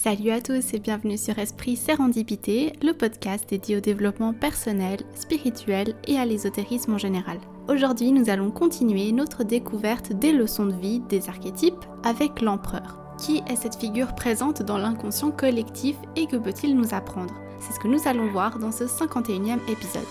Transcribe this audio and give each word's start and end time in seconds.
Salut 0.00 0.30
à 0.30 0.40
tous 0.40 0.74
et 0.74 0.78
bienvenue 0.78 1.18
sur 1.18 1.36
Esprit 1.40 1.74
Sérendipité, 1.74 2.72
le 2.82 2.92
podcast 2.92 3.48
dédié 3.48 3.78
au 3.78 3.80
développement 3.80 4.32
personnel, 4.32 5.00
spirituel 5.16 5.96
et 6.06 6.16
à 6.16 6.24
l'ésotérisme 6.24 6.94
en 6.94 6.98
général. 6.98 7.38
Aujourd'hui, 7.66 8.12
nous 8.12 8.30
allons 8.30 8.52
continuer 8.52 9.10
notre 9.10 9.42
découverte 9.42 10.12
des 10.12 10.30
leçons 10.30 10.66
de 10.66 10.74
vie 10.76 11.00
des 11.00 11.28
archétypes 11.28 11.84
avec 12.04 12.42
l'empereur. 12.42 12.96
Qui 13.18 13.42
est 13.48 13.56
cette 13.56 13.74
figure 13.74 14.14
présente 14.14 14.62
dans 14.62 14.78
l'inconscient 14.78 15.32
collectif 15.32 15.96
et 16.14 16.28
que 16.28 16.36
peut-il 16.36 16.76
nous 16.76 16.94
apprendre? 16.94 17.34
C'est 17.58 17.72
ce 17.72 17.80
que 17.80 17.88
nous 17.88 18.06
allons 18.06 18.30
voir 18.30 18.60
dans 18.60 18.70
ce 18.70 18.84
51e 18.84 19.58
épisode. 19.68 20.06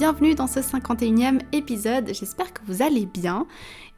Bienvenue 0.00 0.34
dans 0.34 0.46
ce 0.46 0.60
51e 0.60 1.42
épisode, 1.52 2.06
j'espère 2.14 2.54
que 2.54 2.62
vous 2.64 2.80
allez 2.80 3.04
bien. 3.04 3.46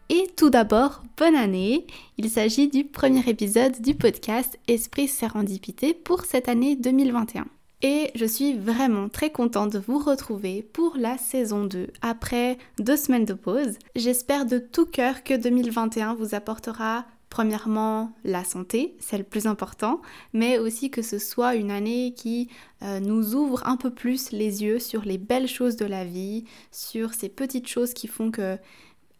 Et 0.08 0.28
tout 0.36 0.50
d'abord, 0.50 1.04
bonne 1.16 1.36
année 1.36 1.86
Il 2.18 2.28
s'agit 2.28 2.66
du 2.66 2.82
premier 2.82 3.22
épisode 3.28 3.80
du 3.80 3.94
podcast 3.94 4.58
Esprit 4.66 5.06
Sérendipité 5.06 5.94
pour 5.94 6.24
cette 6.24 6.48
année 6.48 6.74
2021. 6.74 7.46
Et 7.82 8.10
je 8.16 8.24
suis 8.24 8.54
vraiment 8.54 9.08
très 9.08 9.30
contente 9.30 9.74
de 9.74 9.78
vous 9.78 10.00
retrouver 10.00 10.68
pour 10.72 10.96
la 10.96 11.18
saison 11.18 11.66
2 11.66 11.86
après 12.02 12.58
deux 12.80 12.96
semaines 12.96 13.24
de 13.24 13.34
pause. 13.34 13.78
J'espère 13.94 14.44
de 14.44 14.58
tout 14.58 14.86
cœur 14.86 15.22
que 15.22 15.34
2021 15.34 16.14
vous 16.14 16.34
apportera 16.34 17.04
Premièrement, 17.32 18.12
la 18.24 18.44
santé, 18.44 18.94
c'est 19.00 19.16
le 19.16 19.24
plus 19.24 19.46
important, 19.46 20.02
mais 20.34 20.58
aussi 20.58 20.90
que 20.90 21.00
ce 21.00 21.18
soit 21.18 21.54
une 21.54 21.70
année 21.70 22.12
qui 22.14 22.50
euh, 22.82 23.00
nous 23.00 23.34
ouvre 23.34 23.66
un 23.66 23.78
peu 23.78 23.88
plus 23.88 24.32
les 24.32 24.62
yeux 24.62 24.78
sur 24.78 25.06
les 25.06 25.16
belles 25.16 25.48
choses 25.48 25.76
de 25.76 25.86
la 25.86 26.04
vie, 26.04 26.44
sur 26.72 27.14
ces 27.14 27.30
petites 27.30 27.68
choses 27.68 27.94
qui 27.94 28.06
font 28.06 28.30
que, 28.30 28.58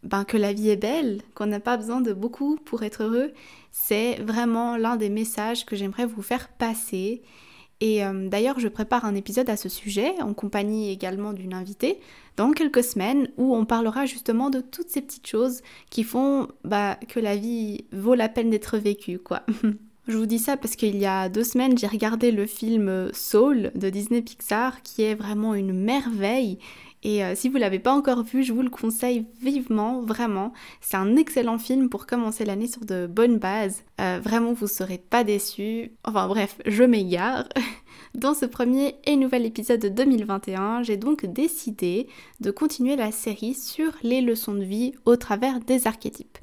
ben, 0.03 0.25
que 0.25 0.37
la 0.37 0.53
vie 0.53 0.69
est 0.69 0.75
belle, 0.75 1.23
qu'on 1.33 1.47
n'a 1.47 1.59
pas 1.59 1.75
besoin 1.75 2.01
de 2.01 2.13
beaucoup 2.13 2.57
pour 2.57 2.83
être 2.83 3.01
heureux. 3.01 3.33
C'est 3.71 4.21
vraiment 4.21 4.77
l'un 4.77 4.95
des 4.95 5.09
messages 5.09 5.65
que 5.65 5.75
j'aimerais 5.75 6.05
vous 6.05 6.21
faire 6.21 6.49
passer 6.49 7.23
et 7.83 8.01
euh, 8.01 8.29
d'ailleurs, 8.29 8.61
je 8.61 8.69
prépare 8.69 9.03
un 9.03 9.13
épisode 9.13 9.49
à 9.49 9.57
ce 9.57 9.67
sujet, 9.67 10.13
en 10.21 10.33
compagnie 10.33 10.89
également 10.89 11.33
d'une 11.33 11.53
invitée, 11.53 11.99
dans 12.37 12.51
quelques 12.51 12.81
semaines, 12.81 13.27
où 13.35 13.53
on 13.53 13.65
parlera 13.65 14.05
justement 14.05 14.49
de 14.49 14.61
toutes 14.61 14.87
ces 14.87 15.01
petites 15.01 15.27
choses 15.27 15.59
qui 15.89 16.05
font 16.05 16.47
bah, 16.63 16.97
que 17.09 17.19
la 17.19 17.35
vie 17.35 17.83
vaut 17.91 18.15
la 18.15 18.29
peine 18.29 18.49
d'être 18.49 18.77
vécue. 18.77 19.19
Je 20.07 20.17
vous 20.17 20.25
dis 20.25 20.39
ça 20.39 20.55
parce 20.55 20.77
qu'il 20.77 20.95
y 20.95 21.05
a 21.05 21.27
deux 21.27 21.43
semaines, 21.43 21.77
j'ai 21.77 21.87
regardé 21.87 22.31
le 22.31 22.45
film 22.45 23.09
Soul 23.13 23.71
de 23.75 23.89
Disney 23.89 24.21
Pixar, 24.21 24.81
qui 24.81 25.03
est 25.03 25.15
vraiment 25.15 25.53
une 25.53 25.73
merveille 25.73 26.59
et 27.03 27.23
euh, 27.23 27.35
si 27.35 27.49
vous 27.49 27.57
l'avez 27.57 27.79
pas 27.79 27.93
encore 27.93 28.23
vu, 28.23 28.43
je 28.43 28.53
vous 28.53 28.61
le 28.61 28.69
conseille 28.69 29.25
vivement, 29.41 30.01
vraiment. 30.01 30.53
C'est 30.79 30.95
un 30.95 31.17
excellent 31.17 31.57
film 31.57 31.89
pour 31.89 32.07
commencer 32.07 32.45
l'année 32.45 32.67
sur 32.67 32.85
de 32.85 33.07
bonnes 33.07 33.39
bases. 33.39 33.83
Euh, 33.99 34.19
vraiment, 34.23 34.53
vous 34.53 34.67
serez 34.67 34.97
pas 34.97 35.25
déçus. 35.25 35.91
Enfin 36.05 36.27
bref, 36.27 36.57
je 36.65 36.83
m'égare. 36.83 37.45
Dans 38.15 38.33
ce 38.33 38.45
premier 38.45 38.95
et 39.05 39.15
nouvel 39.15 39.45
épisode 39.45 39.81
de 39.81 39.89
2021, 39.89 40.83
j'ai 40.83 40.97
donc 40.97 41.25
décidé 41.25 42.07
de 42.39 42.51
continuer 42.51 42.95
la 42.95 43.11
série 43.11 43.55
sur 43.55 43.91
les 44.03 44.21
leçons 44.21 44.53
de 44.53 44.63
vie 44.63 44.93
au 45.05 45.15
travers 45.15 45.59
des 45.59 45.87
archétypes. 45.87 46.37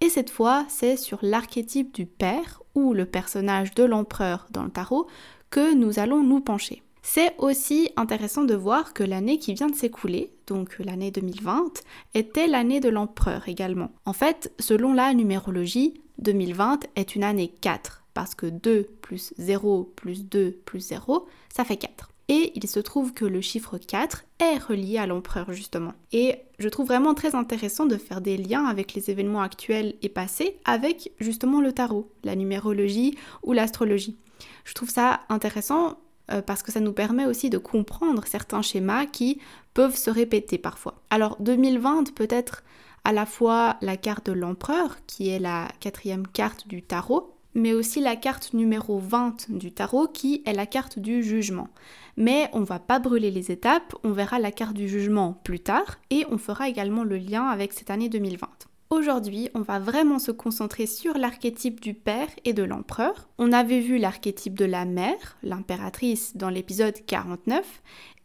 Et 0.00 0.08
cette 0.08 0.30
fois, 0.30 0.66
c'est 0.68 0.96
sur 0.96 1.20
l'archétype 1.22 1.94
du 1.94 2.06
père 2.06 2.60
ou 2.74 2.92
le 2.92 3.06
personnage 3.06 3.72
de 3.74 3.84
l'empereur 3.84 4.48
dans 4.50 4.64
le 4.64 4.70
tarot 4.70 5.06
que 5.50 5.74
nous 5.74 6.00
allons 6.00 6.24
nous 6.24 6.40
pencher. 6.40 6.82
C'est 7.02 7.34
aussi 7.38 7.90
intéressant 7.96 8.44
de 8.44 8.54
voir 8.54 8.94
que 8.94 9.02
l'année 9.02 9.38
qui 9.38 9.54
vient 9.54 9.66
de 9.66 9.74
s'écouler, 9.74 10.32
donc 10.46 10.76
l'année 10.78 11.10
2020, 11.10 11.82
était 12.14 12.46
l'année 12.46 12.80
de 12.80 12.88
l'empereur 12.88 13.48
également. 13.48 13.90
En 14.04 14.12
fait, 14.12 14.52
selon 14.60 14.92
la 14.92 15.12
numérologie, 15.12 16.00
2020 16.18 16.86
est 16.94 17.16
une 17.16 17.24
année 17.24 17.52
4, 17.60 18.04
parce 18.14 18.34
que 18.34 18.46
2 18.46 18.84
plus 19.00 19.34
0 19.36 19.92
plus 19.96 20.24
2 20.24 20.52
plus 20.64 20.80
0, 20.80 21.26
ça 21.52 21.64
fait 21.64 21.76
4. 21.76 22.10
Et 22.28 22.52
il 22.54 22.66
se 22.68 22.78
trouve 22.78 23.12
que 23.12 23.24
le 23.24 23.40
chiffre 23.40 23.78
4 23.78 24.24
est 24.38 24.56
relié 24.56 24.96
à 24.98 25.06
l'empereur 25.06 25.52
justement. 25.52 25.92
Et 26.12 26.36
je 26.58 26.68
trouve 26.68 26.86
vraiment 26.86 27.14
très 27.14 27.34
intéressant 27.34 27.84
de 27.84 27.96
faire 27.96 28.20
des 28.20 28.36
liens 28.36 28.64
avec 28.64 28.94
les 28.94 29.10
événements 29.10 29.42
actuels 29.42 29.96
et 30.02 30.08
passés 30.08 30.56
avec 30.64 31.12
justement 31.18 31.60
le 31.60 31.72
tarot, 31.72 32.10
la 32.22 32.36
numérologie 32.36 33.18
ou 33.42 33.52
l'astrologie. 33.52 34.16
Je 34.64 34.74
trouve 34.74 34.88
ça 34.88 35.22
intéressant 35.28 35.98
euh, 36.30 36.42
parce 36.42 36.62
que 36.62 36.72
ça 36.72 36.80
nous 36.80 36.92
permet 36.92 37.26
aussi 37.26 37.50
de 37.50 37.58
comprendre 37.58 38.24
certains 38.26 38.62
schémas 38.62 39.06
qui 39.06 39.40
peuvent 39.74 39.96
se 39.96 40.10
répéter 40.10 40.58
parfois. 40.58 41.02
Alors 41.10 41.36
2020 41.40 42.14
peut 42.14 42.28
être 42.30 42.62
à 43.04 43.12
la 43.12 43.26
fois 43.26 43.76
la 43.80 43.96
carte 43.96 44.26
de 44.26 44.32
l'empereur, 44.32 44.98
qui 45.06 45.28
est 45.28 45.40
la 45.40 45.68
quatrième 45.80 46.26
carte 46.26 46.68
du 46.68 46.82
tarot, 46.82 47.34
mais 47.54 47.72
aussi 47.72 48.00
la 48.00 48.16
carte 48.16 48.54
numéro 48.54 48.98
20 48.98 49.50
du 49.50 49.72
tarot, 49.72 50.08
qui 50.08 50.42
est 50.46 50.52
la 50.52 50.66
carte 50.66 50.98
du 50.98 51.22
jugement. 51.22 51.68
Mais 52.16 52.48
on 52.52 52.62
va 52.62 52.78
pas 52.78 52.98
brûler 52.98 53.30
les 53.30 53.50
étapes, 53.50 53.94
on 54.04 54.12
verra 54.12 54.38
la 54.38 54.52
carte 54.52 54.74
du 54.74 54.88
jugement 54.88 55.40
plus 55.44 55.60
tard, 55.60 55.98
et 56.10 56.24
on 56.30 56.38
fera 56.38 56.68
également 56.68 57.04
le 57.04 57.16
lien 57.16 57.46
avec 57.46 57.72
cette 57.72 57.90
année 57.90 58.08
2020. 58.08 58.48
Aujourd'hui, 58.92 59.48
on 59.54 59.62
va 59.62 59.78
vraiment 59.78 60.18
se 60.18 60.30
concentrer 60.30 60.84
sur 60.84 61.16
l'archétype 61.16 61.80
du 61.80 61.94
père 61.94 62.28
et 62.44 62.52
de 62.52 62.62
l'empereur. 62.62 63.30
On 63.38 63.50
avait 63.50 63.80
vu 63.80 63.96
l'archétype 63.96 64.52
de 64.52 64.66
la 64.66 64.84
mère, 64.84 65.38
l'impératrice, 65.42 66.36
dans 66.36 66.50
l'épisode 66.50 66.96
49, 67.06 67.64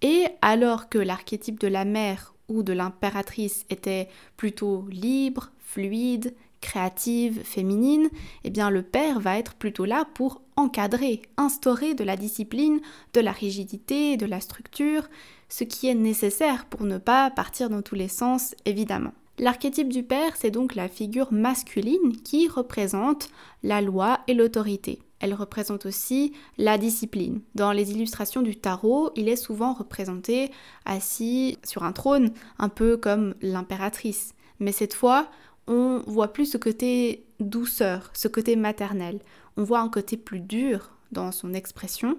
et 0.01 0.25
alors 0.41 0.89
que 0.89 0.97
l'archétype 0.97 1.57
de 1.57 1.69
la 1.69 1.85
mère 1.85 2.35
ou 2.49 2.63
de 2.63 2.73
l'impératrice 2.73 3.65
était 3.69 4.09
plutôt 4.35 4.85
libre, 4.89 5.51
fluide, 5.59 6.35
créative, 6.59 7.43
féminine, 7.45 8.09
eh 8.43 8.49
bien 8.49 8.69
le 8.69 8.83
père 8.83 9.21
va 9.21 9.37
être 9.39 9.53
plutôt 9.53 9.85
là 9.85 10.03
pour 10.15 10.41
encadrer, 10.57 11.21
instaurer 11.37 11.93
de 11.93 12.03
la 12.03 12.17
discipline, 12.17 12.81
de 13.13 13.21
la 13.21 13.31
rigidité, 13.31 14.17
de 14.17 14.25
la 14.25 14.41
structure, 14.41 15.07
ce 15.47 15.63
qui 15.63 15.87
est 15.87 15.95
nécessaire 15.95 16.65
pour 16.65 16.83
ne 16.83 16.97
pas 16.97 17.31
partir 17.31 17.69
dans 17.69 17.81
tous 17.81 17.95
les 17.95 18.09
sens, 18.09 18.53
évidemment. 18.65 19.13
L'archétype 19.39 19.93
du 19.93 20.01
père, 20.01 20.35
c'est 20.35 20.49
donc 20.49 20.73
la 20.73 20.87
figure 20.87 21.31
masculine 21.31 22.17
qui 22.23 22.47
représente 22.47 23.29
la 23.61 23.81
loi 23.81 24.19
et 24.27 24.33
l'autorité. 24.33 24.99
Elle 25.19 25.35
représente 25.35 25.85
aussi 25.85 26.33
la 26.57 26.79
discipline. 26.79 27.41
Dans 27.53 27.71
les 27.71 27.91
illustrations 27.91 28.41
du 28.41 28.55
tarot, 28.55 29.11
il 29.15 29.29
est 29.29 29.35
souvent 29.35 29.73
représenté 29.73 30.49
assis 30.85 31.59
sur 31.63 31.83
un 31.83 31.91
trône, 31.91 32.31
un 32.57 32.69
peu 32.69 32.97
comme 32.97 33.35
l'impératrice. 33.41 34.33
Mais 34.59 34.71
cette 34.71 34.95
fois, 34.95 35.29
on 35.67 36.01
voit 36.07 36.33
plus 36.33 36.47
ce 36.47 36.57
côté 36.57 37.25
douceur, 37.39 38.09
ce 38.13 38.27
côté 38.27 38.55
maternel. 38.55 39.19
On 39.55 39.63
voit 39.63 39.81
un 39.81 39.89
côté 39.89 40.17
plus 40.17 40.39
dur 40.39 40.91
dans 41.11 41.31
son 41.31 41.53
expression. 41.53 42.17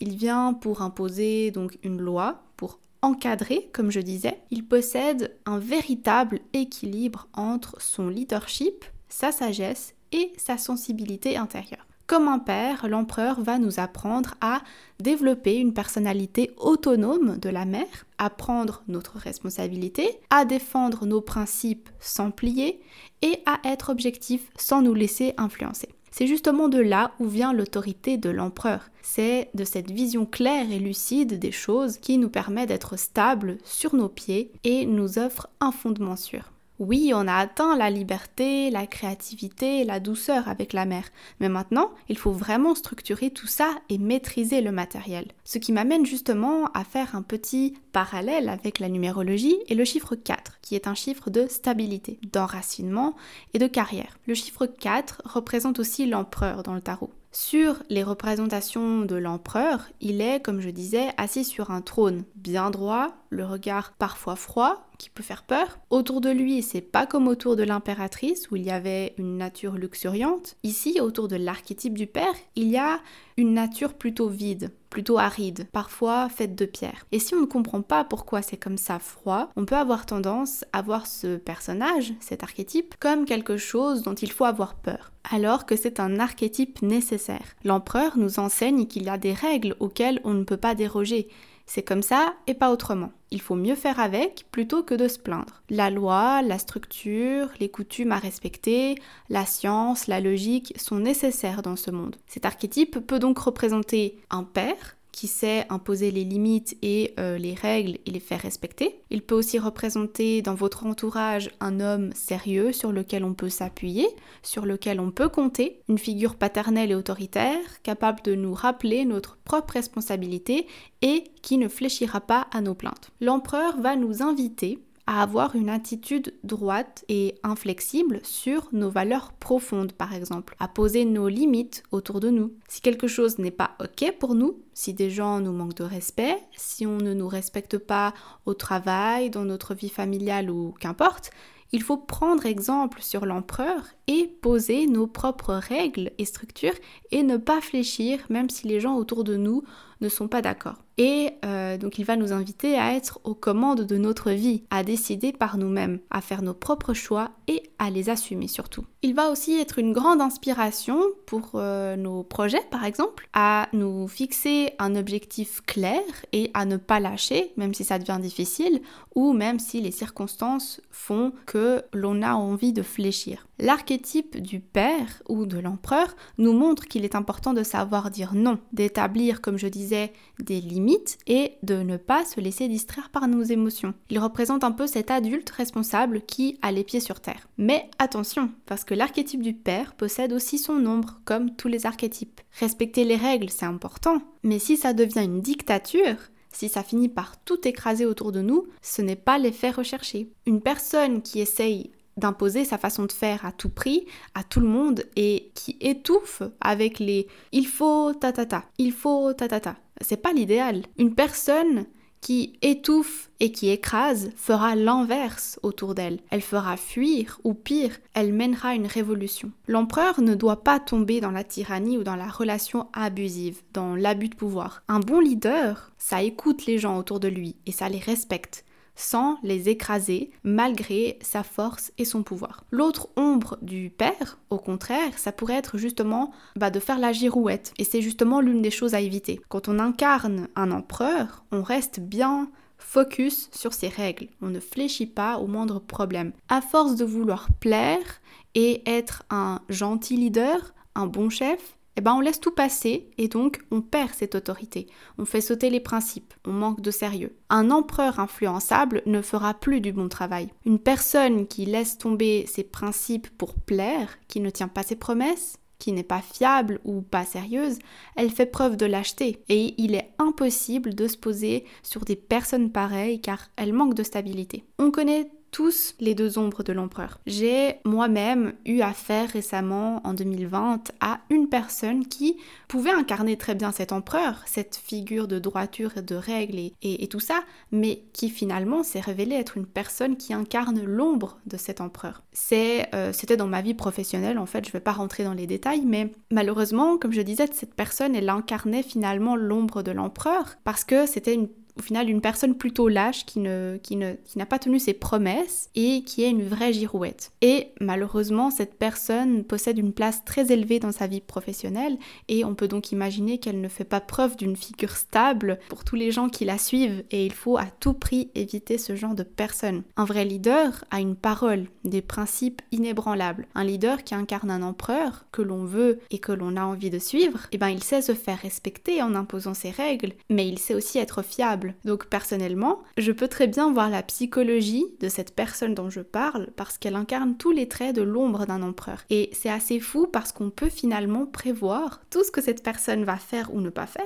Il 0.00 0.16
vient 0.16 0.54
pour 0.54 0.82
imposer 0.82 1.52
donc 1.52 1.78
une 1.84 2.00
loi, 2.00 2.42
pour 2.56 2.80
encadré, 3.02 3.68
comme 3.72 3.90
je 3.90 4.00
disais, 4.00 4.38
il 4.50 4.66
possède 4.66 5.36
un 5.46 5.58
véritable 5.58 6.40
équilibre 6.52 7.28
entre 7.34 7.80
son 7.80 8.08
leadership, 8.08 8.84
sa 9.08 9.32
sagesse 9.32 9.94
et 10.12 10.32
sa 10.36 10.58
sensibilité 10.58 11.36
intérieure. 11.36 11.86
Comme 12.08 12.26
un 12.26 12.38
père, 12.38 12.88
l'empereur 12.88 13.42
va 13.42 13.58
nous 13.58 13.80
apprendre 13.80 14.34
à 14.40 14.62
développer 14.98 15.56
une 15.56 15.74
personnalité 15.74 16.52
autonome 16.56 17.36
de 17.36 17.50
la 17.50 17.66
mère, 17.66 18.06
à 18.16 18.30
prendre 18.30 18.82
notre 18.88 19.18
responsabilité, 19.18 20.18
à 20.30 20.46
défendre 20.46 21.04
nos 21.04 21.20
principes 21.20 21.90
sans 22.00 22.30
plier 22.30 22.80
et 23.20 23.42
à 23.44 23.60
être 23.64 23.90
objectif 23.90 24.48
sans 24.56 24.80
nous 24.80 24.94
laisser 24.94 25.34
influencer. 25.36 25.90
C'est 26.10 26.26
justement 26.26 26.68
de 26.68 26.78
là 26.78 27.12
où 27.18 27.26
vient 27.26 27.52
l'autorité 27.52 28.16
de 28.16 28.30
l'empereur. 28.30 28.90
C'est 29.02 29.50
de 29.54 29.64
cette 29.64 29.90
vision 29.90 30.26
claire 30.26 30.70
et 30.70 30.78
lucide 30.78 31.38
des 31.38 31.52
choses 31.52 31.98
qui 31.98 32.18
nous 32.18 32.28
permet 32.28 32.66
d'être 32.66 32.98
stables 32.98 33.58
sur 33.64 33.94
nos 33.94 34.08
pieds 34.08 34.52
et 34.64 34.86
nous 34.86 35.18
offre 35.18 35.48
un 35.60 35.72
fondement 35.72 36.16
sûr. 36.16 36.52
Oui, 36.78 37.10
on 37.12 37.26
a 37.26 37.34
atteint 37.34 37.76
la 37.76 37.90
liberté, 37.90 38.70
la 38.70 38.86
créativité, 38.86 39.82
la 39.82 39.98
douceur 39.98 40.46
avec 40.46 40.72
la 40.72 40.84
mer, 40.84 41.02
mais 41.40 41.48
maintenant, 41.48 41.90
il 42.08 42.16
faut 42.16 42.30
vraiment 42.30 42.76
structurer 42.76 43.30
tout 43.30 43.48
ça 43.48 43.70
et 43.88 43.98
maîtriser 43.98 44.60
le 44.60 44.70
matériel. 44.70 45.26
Ce 45.42 45.58
qui 45.58 45.72
m'amène 45.72 46.06
justement 46.06 46.66
à 46.74 46.84
faire 46.84 47.16
un 47.16 47.22
petit 47.22 47.74
parallèle 47.92 48.48
avec 48.48 48.78
la 48.78 48.88
numérologie 48.88 49.56
et 49.66 49.74
le 49.74 49.84
chiffre 49.84 50.14
4, 50.14 50.60
qui 50.62 50.76
est 50.76 50.86
un 50.86 50.94
chiffre 50.94 51.30
de 51.30 51.48
stabilité, 51.48 52.20
d'enracinement 52.32 53.16
et 53.54 53.58
de 53.58 53.66
carrière. 53.66 54.16
Le 54.28 54.34
chiffre 54.34 54.66
4 54.66 55.22
représente 55.24 55.80
aussi 55.80 56.06
l'empereur 56.06 56.62
dans 56.62 56.74
le 56.74 56.80
tarot. 56.80 57.10
Sur 57.30 57.82
les 57.90 58.02
représentations 58.02 59.02
de 59.02 59.14
l'empereur, 59.14 59.90
il 60.00 60.22
est, 60.22 60.40
comme 60.40 60.60
je 60.60 60.70
disais, 60.70 61.10
assis 61.18 61.44
sur 61.44 61.70
un 61.70 61.82
trône 61.82 62.24
bien 62.34 62.70
droit, 62.70 63.14
le 63.28 63.44
regard 63.44 63.92
parfois 63.92 64.34
froid, 64.34 64.88
qui 64.96 65.10
peut 65.10 65.22
faire 65.22 65.42
peur. 65.42 65.78
Autour 65.90 66.22
de 66.22 66.30
lui, 66.30 66.62
c'est 66.62 66.80
pas 66.80 67.06
comme 67.06 67.28
autour 67.28 67.54
de 67.54 67.62
l'impératrice 67.62 68.50
où 68.50 68.56
il 68.56 68.62
y 68.62 68.70
avait 68.70 69.14
une 69.18 69.36
nature 69.36 69.74
luxuriante. 69.74 70.56
Ici, 70.62 71.00
autour 71.00 71.28
de 71.28 71.36
l'archétype 71.36 71.94
du 71.94 72.06
père, 72.06 72.34
il 72.56 72.68
y 72.68 72.78
a 72.78 73.00
une 73.36 73.52
nature 73.52 73.94
plutôt 73.94 74.28
vide, 74.28 74.72
plutôt 74.90 75.18
aride, 75.18 75.66
parfois 75.72 76.28
faite 76.28 76.54
de 76.54 76.64
pierre. 76.64 77.06
Et 77.12 77.18
si 77.18 77.34
on 77.34 77.40
ne 77.40 77.46
comprend 77.46 77.82
pas 77.82 78.04
pourquoi 78.04 78.42
c'est 78.42 78.56
comme 78.56 78.78
ça 78.78 78.98
froid, 78.98 79.50
on 79.56 79.64
peut 79.64 79.76
avoir 79.76 80.06
tendance 80.06 80.64
à 80.72 80.82
voir 80.82 81.06
ce 81.06 81.36
personnage, 81.36 82.14
cet 82.20 82.42
archétype, 82.42 82.94
comme 83.00 83.24
quelque 83.24 83.56
chose 83.56 84.02
dont 84.02 84.14
il 84.14 84.32
faut 84.32 84.44
avoir 84.44 84.74
peur 84.74 85.12
alors 85.30 85.66
que 85.66 85.76
c'est 85.76 86.00
un 86.00 86.18
archétype 86.18 86.82
nécessaire. 86.82 87.54
L'empereur 87.64 88.16
nous 88.16 88.38
enseigne 88.38 88.86
qu'il 88.86 89.04
y 89.04 89.10
a 89.10 89.18
des 89.18 89.34
règles 89.34 89.76
auxquelles 89.78 90.20
on 90.24 90.34
ne 90.34 90.44
peut 90.44 90.56
pas 90.56 90.74
déroger, 90.74 91.28
c'est 91.68 91.82
comme 91.82 92.02
ça 92.02 92.34
et 92.46 92.54
pas 92.54 92.72
autrement. 92.72 93.12
Il 93.30 93.42
faut 93.42 93.54
mieux 93.54 93.74
faire 93.74 94.00
avec 94.00 94.46
plutôt 94.50 94.82
que 94.82 94.94
de 94.94 95.06
se 95.06 95.18
plaindre. 95.18 95.62
La 95.68 95.90
loi, 95.90 96.40
la 96.40 96.58
structure, 96.58 97.50
les 97.60 97.68
coutumes 97.68 98.10
à 98.12 98.18
respecter, 98.18 98.96
la 99.28 99.44
science, 99.44 100.06
la 100.06 100.20
logique 100.20 100.72
sont 100.78 100.98
nécessaires 100.98 101.60
dans 101.60 101.76
ce 101.76 101.90
monde. 101.90 102.16
Cet 102.26 102.46
archétype 102.46 103.06
peut 103.06 103.18
donc 103.18 103.38
représenter 103.38 104.18
un 104.30 104.44
père, 104.44 104.96
qui 105.12 105.26
sait 105.26 105.66
imposer 105.68 106.10
les 106.10 106.24
limites 106.24 106.76
et 106.82 107.14
euh, 107.18 107.38
les 107.38 107.54
règles 107.54 107.98
et 108.06 108.10
les 108.10 108.20
faire 108.20 108.40
respecter. 108.40 109.02
Il 109.10 109.22
peut 109.22 109.34
aussi 109.34 109.58
représenter 109.58 110.42
dans 110.42 110.54
votre 110.54 110.86
entourage 110.86 111.50
un 111.60 111.80
homme 111.80 112.12
sérieux 112.14 112.72
sur 112.72 112.92
lequel 112.92 113.24
on 113.24 113.34
peut 113.34 113.48
s'appuyer, 113.48 114.06
sur 114.42 114.66
lequel 114.66 115.00
on 115.00 115.10
peut 115.10 115.28
compter, 115.28 115.80
une 115.88 115.98
figure 115.98 116.36
paternelle 116.36 116.90
et 116.90 116.94
autoritaire, 116.94 117.58
capable 117.82 118.22
de 118.22 118.34
nous 118.34 118.54
rappeler 118.54 119.04
notre 119.04 119.36
propre 119.38 119.74
responsabilité 119.74 120.66
et 121.02 121.24
qui 121.42 121.58
ne 121.58 121.68
fléchira 121.68 122.20
pas 122.20 122.46
à 122.52 122.60
nos 122.60 122.74
plaintes. 122.74 123.10
L'empereur 123.20 123.80
va 123.80 123.96
nous 123.96 124.22
inviter 124.22 124.78
à 125.08 125.22
avoir 125.22 125.56
une 125.56 125.70
attitude 125.70 126.34
droite 126.44 127.02
et 127.08 127.36
inflexible 127.42 128.20
sur 128.24 128.68
nos 128.72 128.90
valeurs 128.90 129.32
profondes, 129.32 129.92
par 129.92 130.12
exemple, 130.12 130.54
à 130.60 130.68
poser 130.68 131.06
nos 131.06 131.28
limites 131.28 131.82
autour 131.92 132.20
de 132.20 132.28
nous. 132.28 132.52
Si 132.68 132.82
quelque 132.82 133.08
chose 133.08 133.38
n'est 133.38 133.50
pas 133.50 133.70
OK 133.80 134.12
pour 134.20 134.34
nous, 134.34 134.60
si 134.74 134.92
des 134.92 135.08
gens 135.08 135.40
nous 135.40 135.52
manquent 135.52 135.76
de 135.78 135.84
respect, 135.84 136.36
si 136.54 136.84
on 136.84 136.98
ne 136.98 137.14
nous 137.14 137.26
respecte 137.26 137.78
pas 137.78 138.12
au 138.44 138.52
travail, 138.52 139.30
dans 139.30 139.46
notre 139.46 139.74
vie 139.74 139.88
familiale 139.88 140.50
ou 140.50 140.74
qu'importe, 140.78 141.30
il 141.72 141.82
faut 141.82 141.96
prendre 141.96 142.44
exemple 142.44 143.00
sur 143.00 143.24
l'empereur 143.24 143.80
et 144.08 144.26
poser 144.42 144.86
nos 144.86 145.06
propres 145.06 145.54
règles 145.54 146.12
et 146.18 146.26
structures 146.26 146.76
et 147.12 147.22
ne 147.22 147.38
pas 147.38 147.62
fléchir 147.62 148.20
même 148.28 148.50
si 148.50 148.68
les 148.68 148.80
gens 148.80 148.96
autour 148.96 149.24
de 149.24 149.36
nous 149.36 149.62
ne 150.00 150.08
sont 150.08 150.28
pas 150.28 150.42
d'accord. 150.42 150.76
Et 150.96 151.30
euh, 151.44 151.78
donc 151.78 151.98
il 151.98 152.04
va 152.04 152.16
nous 152.16 152.32
inviter 152.32 152.76
à 152.76 152.92
être 152.94 153.20
aux 153.24 153.34
commandes 153.34 153.82
de 153.82 153.96
notre 153.96 154.32
vie, 154.32 154.64
à 154.70 154.82
décider 154.82 155.32
par 155.32 155.56
nous-mêmes, 155.56 156.00
à 156.10 156.20
faire 156.20 156.42
nos 156.42 156.54
propres 156.54 156.92
choix 156.92 157.30
et 157.46 157.62
à 157.78 157.90
les 157.90 158.10
assumer 158.10 158.48
surtout. 158.48 158.84
Il 159.02 159.14
va 159.14 159.30
aussi 159.30 159.58
être 159.58 159.78
une 159.78 159.92
grande 159.92 160.20
inspiration 160.20 161.00
pour 161.26 161.52
euh, 161.54 161.96
nos 161.96 162.24
projets 162.24 162.64
par 162.70 162.84
exemple, 162.84 163.28
à 163.32 163.68
nous 163.72 164.08
fixer 164.08 164.72
un 164.80 164.96
objectif 164.96 165.62
clair 165.62 166.02
et 166.32 166.50
à 166.54 166.64
ne 166.64 166.76
pas 166.76 166.98
lâcher, 166.98 167.52
même 167.56 167.74
si 167.74 167.84
ça 167.84 167.98
devient 167.98 168.18
difficile, 168.20 168.80
ou 169.14 169.32
même 169.32 169.60
si 169.60 169.80
les 169.80 169.92
circonstances 169.92 170.80
font 170.90 171.32
que 171.46 171.82
l'on 171.92 172.22
a 172.22 172.34
envie 172.34 172.72
de 172.72 172.82
fléchir. 172.82 173.47
L'archétype 173.60 174.40
du 174.40 174.60
père 174.60 175.22
ou 175.28 175.44
de 175.44 175.58
l'empereur 175.58 176.14
nous 176.38 176.52
montre 176.52 176.86
qu'il 176.86 177.04
est 177.04 177.16
important 177.16 177.52
de 177.52 177.64
savoir 177.64 178.10
dire 178.10 178.34
non, 178.34 178.60
d'établir, 178.72 179.40
comme 179.40 179.58
je 179.58 179.66
disais, 179.66 180.12
des 180.38 180.60
limites 180.60 181.18
et 181.26 181.54
de 181.64 181.82
ne 181.82 181.96
pas 181.96 182.24
se 182.24 182.40
laisser 182.40 182.68
distraire 182.68 183.10
par 183.10 183.26
nos 183.26 183.42
émotions. 183.42 183.94
Il 184.10 184.20
représente 184.20 184.62
un 184.62 184.70
peu 184.70 184.86
cet 184.86 185.10
adulte 185.10 185.50
responsable 185.50 186.22
qui 186.22 186.58
a 186.62 186.70
les 186.70 186.84
pieds 186.84 187.00
sur 187.00 187.20
terre. 187.20 187.48
Mais 187.58 187.90
attention, 187.98 188.50
parce 188.66 188.84
que 188.84 188.94
l'archétype 188.94 189.42
du 189.42 189.54
père 189.54 189.94
possède 189.94 190.32
aussi 190.32 190.58
son 190.58 190.86
ombre, 190.86 191.20
comme 191.24 191.56
tous 191.56 191.68
les 191.68 191.84
archétypes. 191.84 192.40
Respecter 192.60 193.04
les 193.04 193.16
règles, 193.16 193.50
c'est 193.50 193.66
important, 193.66 194.22
mais 194.44 194.60
si 194.60 194.76
ça 194.76 194.92
devient 194.92 195.24
une 195.24 195.40
dictature, 195.40 196.16
si 196.52 196.68
ça 196.68 196.82
finit 196.82 197.08
par 197.08 197.42
tout 197.44 197.66
écraser 197.66 198.06
autour 198.06 198.32
de 198.32 198.40
nous, 198.40 198.66
ce 198.82 199.02
n'est 199.02 199.16
pas 199.16 199.38
l'effet 199.38 199.70
recherché. 199.70 200.32
Une 200.46 200.60
personne 200.60 201.22
qui 201.22 201.40
essaye 201.40 201.92
d'imposer 202.18 202.64
sa 202.64 202.78
façon 202.78 203.06
de 203.06 203.12
faire 203.12 203.44
à 203.44 203.52
tout 203.52 203.68
prix, 203.68 204.06
à 204.34 204.44
tout 204.44 204.60
le 204.60 204.68
monde, 204.68 205.04
et 205.16 205.50
qui 205.54 205.76
étouffe 205.80 206.42
avec 206.60 206.98
les 206.98 207.26
il 207.52 207.66
faut 207.66 208.12
ta 208.14 208.32
ta 208.32 208.46
ta, 208.46 208.64
il 208.78 208.92
faut 208.92 209.32
ta 209.32 209.48
ta 209.48 209.60
ta. 209.60 209.76
C'est 210.00 210.22
pas 210.22 210.32
l'idéal. 210.32 210.82
Une 210.98 211.14
personne 211.14 211.86
qui 212.20 212.58
étouffe 212.62 213.30
et 213.40 213.52
qui 213.52 213.70
écrase 213.70 214.30
fera 214.36 214.74
l'inverse 214.74 215.58
autour 215.62 215.94
d'elle. 215.94 216.18
Elle 216.30 216.42
fera 216.42 216.76
fuir, 216.76 217.40
ou 217.44 217.54
pire, 217.54 217.96
elle 218.14 218.32
mènera 218.32 218.74
une 218.74 218.86
révolution. 218.86 219.52
L'empereur 219.66 220.20
ne 220.20 220.34
doit 220.34 220.64
pas 220.64 220.80
tomber 220.80 221.20
dans 221.20 221.30
la 221.30 221.44
tyrannie 221.44 221.98
ou 221.98 222.02
dans 222.02 222.16
la 222.16 222.28
relation 222.28 222.88
abusive, 222.92 223.62
dans 223.72 223.94
l'abus 223.94 224.28
de 224.28 224.34
pouvoir. 224.34 224.82
Un 224.88 225.00
bon 225.00 225.20
leader, 225.20 225.92
ça 225.98 226.22
écoute 226.22 226.66
les 226.66 226.78
gens 226.78 226.98
autour 226.98 227.20
de 227.20 227.28
lui 227.28 227.56
et 227.66 227.72
ça 227.72 227.88
les 227.88 227.98
respecte 227.98 228.64
sans 228.98 229.38
les 229.42 229.68
écraser 229.68 230.30
malgré 230.42 231.18
sa 231.22 231.42
force 231.42 231.92
et 231.96 232.04
son 232.04 232.22
pouvoir. 232.22 232.64
L'autre 232.70 233.08
ombre 233.16 233.56
du 233.62 233.90
père, 233.90 234.38
au 234.50 234.58
contraire, 234.58 235.16
ça 235.16 235.32
pourrait 235.32 235.54
être 235.54 235.78
justement 235.78 236.32
bah, 236.56 236.70
de 236.70 236.80
faire 236.80 236.98
la 236.98 237.12
girouette. 237.12 237.72
Et 237.78 237.84
c'est 237.84 238.02
justement 238.02 238.40
l'une 238.40 238.60
des 238.60 238.72
choses 238.72 238.94
à 238.94 239.00
éviter. 239.00 239.40
Quand 239.48 239.68
on 239.68 239.78
incarne 239.78 240.48
un 240.56 240.72
empereur, 240.72 241.44
on 241.52 241.62
reste 241.62 242.00
bien 242.00 242.50
focus 242.76 243.48
sur 243.52 243.72
ses 243.72 243.88
règles. 243.88 244.28
On 244.42 244.48
ne 244.48 244.60
fléchit 244.60 245.06
pas 245.06 245.38
au 245.38 245.46
moindre 245.46 245.78
problème. 245.78 246.32
À 246.48 246.60
force 246.60 246.96
de 246.96 247.04
vouloir 247.04 247.48
plaire 247.60 248.20
et 248.54 248.82
être 248.86 249.22
un 249.30 249.60
gentil 249.68 250.16
leader, 250.16 250.74
un 250.94 251.06
bon 251.06 251.30
chef, 251.30 251.77
eh 251.98 252.00
ben 252.00 252.14
on 252.14 252.20
laisse 252.20 252.38
tout 252.38 252.52
passer 252.52 253.10
et 253.18 253.26
donc 253.26 253.60
on 253.72 253.80
perd 253.80 254.10
cette 254.14 254.36
autorité. 254.36 254.86
On 255.18 255.24
fait 255.24 255.40
sauter 255.40 255.68
les 255.68 255.80
principes, 255.80 256.32
on 256.44 256.52
manque 256.52 256.80
de 256.80 256.92
sérieux. 256.92 257.34
Un 257.50 257.72
empereur 257.72 258.20
influençable 258.20 259.02
ne 259.04 259.20
fera 259.20 259.52
plus 259.52 259.80
du 259.80 259.92
bon 259.92 260.08
travail. 260.08 260.48
Une 260.64 260.78
personne 260.78 261.48
qui 261.48 261.66
laisse 261.66 261.98
tomber 261.98 262.46
ses 262.46 262.62
principes 262.62 263.28
pour 263.36 263.54
plaire, 263.54 264.16
qui 264.28 264.38
ne 264.38 264.50
tient 264.50 264.68
pas 264.68 264.84
ses 264.84 264.94
promesses, 264.94 265.58
qui 265.80 265.90
n'est 265.90 266.04
pas 266.04 266.20
fiable 266.20 266.78
ou 266.84 267.02
pas 267.02 267.24
sérieuse, 267.24 267.80
elle 268.14 268.30
fait 268.30 268.46
preuve 268.46 268.76
de 268.76 268.86
lâcheté 268.86 269.42
et 269.48 269.74
il 269.76 269.96
est 269.96 270.12
impossible 270.20 270.94
de 270.94 271.08
se 271.08 271.16
poser 271.16 271.64
sur 271.82 272.04
des 272.04 272.14
personnes 272.14 272.70
pareilles 272.70 273.20
car 273.20 273.48
elles 273.56 273.72
manquent 273.72 273.94
de 273.94 274.04
stabilité. 274.04 274.64
On 274.78 274.92
connaît 274.92 275.32
tous 275.50 275.94
les 276.00 276.14
deux 276.14 276.38
ombres 276.38 276.62
de 276.62 276.72
l'empereur. 276.72 277.20
J'ai 277.26 277.76
moi-même 277.84 278.52
eu 278.66 278.80
affaire 278.80 279.30
récemment, 279.30 280.00
en 280.04 280.14
2020, 280.14 280.92
à 281.00 281.20
une 281.30 281.48
personne 281.48 282.06
qui 282.06 282.36
pouvait 282.68 282.90
incarner 282.90 283.36
très 283.36 283.54
bien 283.54 283.72
cet 283.72 283.92
empereur, 283.92 284.42
cette 284.46 284.76
figure 284.76 285.28
de 285.28 285.38
droiture 285.38 285.96
et 285.96 286.02
de 286.02 286.14
règles 286.14 286.58
et, 286.82 287.08
tout 287.08 287.20
ça, 287.20 287.42
mais 287.72 288.02
qui 288.12 288.28
finalement 288.28 288.82
s'est 288.82 289.00
révélée 289.00 289.36
être 289.36 289.56
une 289.56 289.66
personne 289.66 290.16
qui 290.16 290.34
incarne 290.34 290.82
l'ombre 290.82 291.38
de 291.46 291.56
cet 291.56 291.80
empereur. 291.80 292.22
Euh, 292.52 293.12
c'était 293.12 293.36
dans 293.36 293.46
ma 293.46 293.62
vie 293.62 293.74
professionnelle, 293.74 294.38
en 294.38 294.46
fait, 294.46 294.64
je 294.64 294.70
ne 294.70 294.72
vais 294.72 294.80
pas 294.80 294.92
rentrer 294.92 295.24
dans 295.24 295.34
les 295.34 295.46
détails, 295.46 295.82
mais 295.84 296.12
malheureusement, 296.30 296.98
comme 296.98 297.12
je 297.12 297.22
disais, 297.22 297.46
cette 297.52 297.74
personne, 297.74 298.14
elle 298.14 298.28
incarnait 298.28 298.82
finalement 298.82 299.36
l'ombre 299.36 299.82
de 299.82 299.90
l'empereur 299.90 300.56
parce 300.64 300.84
que 300.84 301.06
c'était 301.06 301.34
une 301.34 301.48
au 301.78 301.82
final 301.82 302.10
une 302.10 302.20
personne 302.20 302.54
plutôt 302.54 302.88
lâche 302.88 303.24
qui 303.24 303.40
n'a 303.40 304.46
pas 304.48 304.58
tenu 304.58 304.78
ses 304.78 304.94
promesses 304.94 305.70
et 305.74 306.02
qui 306.02 306.24
est 306.24 306.30
une 306.30 306.46
vraie 306.46 306.72
girouette. 306.72 307.32
Et 307.40 307.68
malheureusement, 307.80 308.50
cette 308.50 308.74
personne 308.74 309.44
possède 309.44 309.78
une 309.78 309.92
place 309.92 310.24
très 310.24 310.52
élevée 310.52 310.80
dans 310.80 310.92
sa 310.92 311.06
vie 311.06 311.20
professionnelle 311.20 311.98
et 312.28 312.44
on 312.44 312.54
peut 312.54 312.68
donc 312.68 312.92
imaginer 312.92 313.38
qu'elle 313.38 313.60
ne 313.60 313.68
fait 313.68 313.84
pas 313.84 314.00
preuve 314.00 314.36
d'une 314.36 314.56
figure 314.56 314.96
stable 314.96 315.58
pour 315.68 315.84
tous 315.84 315.96
les 315.96 316.10
gens 316.10 316.28
qui 316.28 316.44
la 316.44 316.58
suivent 316.58 317.04
et 317.10 317.24
il 317.24 317.32
faut 317.32 317.58
à 317.58 317.66
tout 317.80 317.94
prix 317.94 318.30
éviter 318.34 318.78
ce 318.78 318.96
genre 318.96 319.14
de 319.14 319.22
personne. 319.22 319.82
Un 319.96 320.04
vrai 320.04 320.24
leader 320.24 320.84
a 320.90 321.00
une 321.00 321.16
parole, 321.16 321.66
des 321.84 322.02
principes 322.02 322.62
inébranlables. 322.72 323.46
Un 323.54 323.64
leader 323.64 324.04
qui 324.04 324.14
incarne 324.14 324.50
un 324.50 324.62
empereur 324.62 325.26
que 325.32 325.42
l'on 325.42 325.64
veut 325.64 326.00
et 326.10 326.18
que 326.18 326.32
l'on 326.32 326.56
a 326.56 326.64
envie 326.64 326.90
de 326.90 326.98
suivre, 326.98 327.46
eh 327.52 327.58
ben 327.58 327.68
il 327.68 327.82
sait 327.82 328.02
se 328.02 328.14
faire 328.14 328.38
respecter 328.38 329.02
en 329.02 329.14
imposant 329.14 329.54
ses 329.54 329.70
règles, 329.70 330.12
mais 330.28 330.48
il 330.48 330.58
sait 330.58 330.74
aussi 330.74 330.98
être 330.98 331.22
fiable 331.22 331.67
donc 331.84 332.06
personnellement, 332.06 332.82
je 332.96 333.12
peux 333.12 333.28
très 333.28 333.46
bien 333.46 333.72
voir 333.72 333.90
la 333.90 334.02
psychologie 334.02 334.86
de 335.00 335.08
cette 335.08 335.34
personne 335.34 335.74
dont 335.74 335.90
je 335.90 336.00
parle 336.00 336.48
parce 336.56 336.78
qu'elle 336.78 336.96
incarne 336.96 337.36
tous 337.36 337.50
les 337.50 337.68
traits 337.68 337.96
de 337.96 338.02
l'ombre 338.02 338.46
d'un 338.46 338.62
empereur. 338.62 339.04
Et 339.10 339.30
c'est 339.32 339.50
assez 339.50 339.80
fou 339.80 340.06
parce 340.06 340.32
qu'on 340.32 340.50
peut 340.50 340.68
finalement 340.68 341.26
prévoir 341.26 342.00
tout 342.10 342.24
ce 342.24 342.30
que 342.30 342.42
cette 342.42 342.62
personne 342.62 343.04
va 343.04 343.16
faire 343.16 343.54
ou 343.54 343.60
ne 343.60 343.70
pas 343.70 343.86
faire 343.86 344.04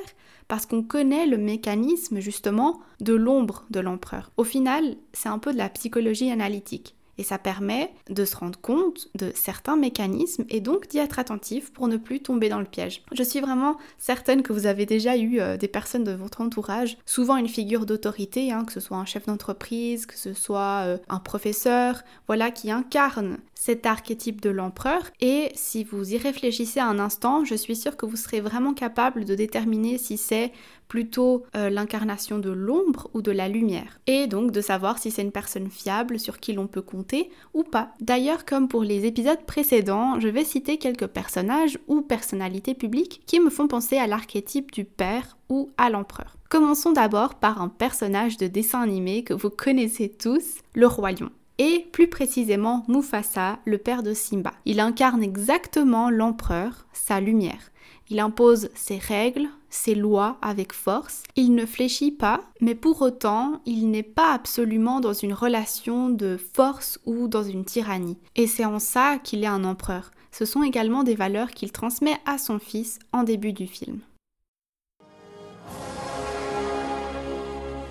parce 0.48 0.66
qu'on 0.66 0.82
connaît 0.82 1.26
le 1.26 1.38
mécanisme 1.38 2.20
justement 2.20 2.80
de 3.00 3.14
l'ombre 3.14 3.64
de 3.70 3.80
l'empereur. 3.80 4.32
Au 4.36 4.44
final, 4.44 4.96
c'est 5.12 5.28
un 5.28 5.38
peu 5.38 5.52
de 5.52 5.58
la 5.58 5.68
psychologie 5.68 6.30
analytique. 6.30 6.94
Et 7.18 7.22
ça 7.22 7.38
permet 7.38 7.92
de 8.08 8.24
se 8.24 8.36
rendre 8.36 8.58
compte 8.58 9.08
de 9.14 9.32
certains 9.34 9.76
mécanismes 9.76 10.44
et 10.48 10.60
donc 10.60 10.88
d'y 10.88 10.98
être 10.98 11.18
attentif 11.18 11.72
pour 11.72 11.88
ne 11.88 11.96
plus 11.96 12.20
tomber 12.20 12.48
dans 12.48 12.58
le 12.58 12.64
piège. 12.64 13.02
Je 13.12 13.22
suis 13.22 13.40
vraiment 13.40 13.76
certaine 13.98 14.42
que 14.42 14.52
vous 14.52 14.66
avez 14.66 14.86
déjà 14.86 15.16
eu 15.16 15.40
euh, 15.40 15.56
des 15.56 15.68
personnes 15.68 16.04
de 16.04 16.12
votre 16.12 16.40
entourage, 16.40 16.96
souvent 17.04 17.36
une 17.36 17.48
figure 17.48 17.86
d'autorité, 17.86 18.52
hein, 18.52 18.64
que 18.64 18.72
ce 18.72 18.80
soit 18.80 18.96
un 18.96 19.04
chef 19.04 19.26
d'entreprise, 19.26 20.06
que 20.06 20.18
ce 20.18 20.32
soit 20.32 20.84
euh, 20.84 20.98
un 21.08 21.18
professeur, 21.18 22.02
voilà, 22.26 22.50
qui 22.50 22.70
incarne 22.70 23.38
cet 23.54 23.86
archétype 23.86 24.40
de 24.40 24.50
l'empereur. 24.50 25.02
Et 25.20 25.52
si 25.54 25.84
vous 25.84 26.14
y 26.14 26.16
réfléchissez 26.16 26.80
un 26.80 26.98
instant, 26.98 27.44
je 27.44 27.54
suis 27.54 27.76
sûre 27.76 27.96
que 27.96 28.06
vous 28.06 28.16
serez 28.16 28.40
vraiment 28.40 28.74
capable 28.74 29.24
de 29.24 29.36
déterminer 29.36 29.98
si 29.98 30.16
c'est 30.16 30.50
plutôt 30.92 31.44
euh, 31.56 31.70
l'incarnation 31.70 32.38
de 32.38 32.50
l'ombre 32.50 33.08
ou 33.14 33.22
de 33.22 33.32
la 33.32 33.48
lumière. 33.48 33.98
Et 34.06 34.26
donc 34.26 34.50
de 34.50 34.60
savoir 34.60 34.98
si 34.98 35.10
c'est 35.10 35.22
une 35.22 35.32
personne 35.32 35.70
fiable 35.70 36.18
sur 36.18 36.38
qui 36.38 36.52
l'on 36.52 36.66
peut 36.66 36.82
compter 36.82 37.30
ou 37.54 37.62
pas. 37.62 37.94
D'ailleurs, 38.02 38.44
comme 38.44 38.68
pour 38.68 38.84
les 38.84 39.06
épisodes 39.06 39.42
précédents, 39.46 40.20
je 40.20 40.28
vais 40.28 40.44
citer 40.44 40.76
quelques 40.76 41.06
personnages 41.06 41.78
ou 41.88 42.02
personnalités 42.02 42.74
publiques 42.74 43.22
qui 43.24 43.40
me 43.40 43.48
font 43.48 43.68
penser 43.68 43.96
à 43.96 44.06
l'archétype 44.06 44.70
du 44.70 44.84
père 44.84 45.38
ou 45.48 45.70
à 45.78 45.88
l'empereur. 45.88 46.36
Commençons 46.50 46.92
d'abord 46.92 47.36
par 47.36 47.62
un 47.62 47.68
personnage 47.68 48.36
de 48.36 48.46
dessin 48.46 48.82
animé 48.82 49.24
que 49.24 49.32
vous 49.32 49.48
connaissez 49.48 50.10
tous, 50.10 50.58
le 50.74 50.86
roi 50.86 51.12
lion 51.12 51.30
et 51.58 51.86
plus 51.92 52.08
précisément 52.08 52.84
Mufasa, 52.88 53.58
le 53.64 53.78
père 53.78 54.02
de 54.02 54.14
Simba. 54.14 54.52
Il 54.64 54.80
incarne 54.80 55.22
exactement 55.22 56.10
l'empereur, 56.10 56.86
sa 57.04 57.20
lumière. 57.20 57.70
Il 58.10 58.20
impose 58.20 58.68
ses 58.74 58.98
règles, 58.98 59.48
ses 59.70 59.94
lois 59.94 60.36
avec 60.42 60.72
force. 60.72 61.22
Il 61.34 61.54
ne 61.54 61.66
fléchit 61.66 62.10
pas, 62.12 62.40
mais 62.60 62.74
pour 62.74 63.02
autant, 63.02 63.60
il 63.66 63.90
n'est 63.90 64.02
pas 64.02 64.32
absolument 64.32 65.00
dans 65.00 65.12
une 65.12 65.32
relation 65.32 66.10
de 66.10 66.38
force 66.54 67.00
ou 67.06 67.26
dans 67.26 67.42
une 67.42 67.64
tyrannie. 67.64 68.18
Et 68.36 68.46
c'est 68.46 68.64
en 68.64 68.78
ça 68.78 69.18
qu'il 69.18 69.42
est 69.42 69.48
un 69.48 69.64
empereur. 69.64 70.10
Ce 70.30 70.44
sont 70.44 70.62
également 70.62 71.02
des 71.02 71.14
valeurs 71.14 71.50
qu'il 71.50 71.72
transmet 71.72 72.16
à 72.24 72.38
son 72.38 72.58
fils 72.58 72.98
en 73.12 73.22
début 73.22 73.52
du 73.52 73.66
film. 73.66 74.00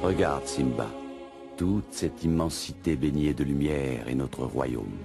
Regarde, 0.02 0.46
Simba. 0.48 0.88
Toute 1.58 1.92
cette 1.92 2.24
immensité 2.24 2.96
baignée 2.96 3.34
de 3.34 3.44
lumière 3.44 4.08
est 4.08 4.16
notre 4.16 4.46
royaume. 4.46 4.98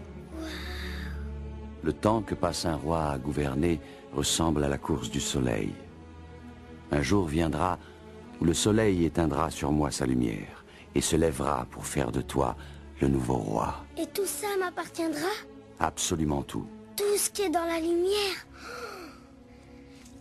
Le 1.82 1.92
temps 1.92 2.22
que 2.22 2.34
passe 2.34 2.64
un 2.64 2.76
roi 2.76 3.10
à 3.10 3.18
gouverner 3.18 3.78
ressemble 4.16 4.64
à 4.64 4.68
la 4.68 4.78
course 4.78 5.10
du 5.10 5.20
soleil. 5.20 5.72
Un 6.90 7.02
jour 7.02 7.26
viendra 7.26 7.78
où 8.40 8.44
le 8.44 8.54
soleil 8.54 9.04
éteindra 9.04 9.50
sur 9.50 9.72
moi 9.72 9.90
sa 9.90 10.06
lumière 10.06 10.64
et 10.94 11.02
se 11.02 11.16
lèvera 11.16 11.66
pour 11.70 11.84
faire 11.84 12.10
de 12.10 12.22
toi 12.22 12.56
le 13.00 13.08
nouveau 13.08 13.36
roi. 13.36 13.74
Et 13.98 14.06
tout 14.06 14.24
ça 14.24 14.46
m'appartiendra? 14.58 15.28
Absolument 15.78 16.42
tout. 16.42 16.66
Tout 16.96 17.18
ce 17.18 17.28
qui 17.28 17.42
est 17.42 17.50
dans 17.50 17.66
la 17.66 17.78
lumière 17.78 18.46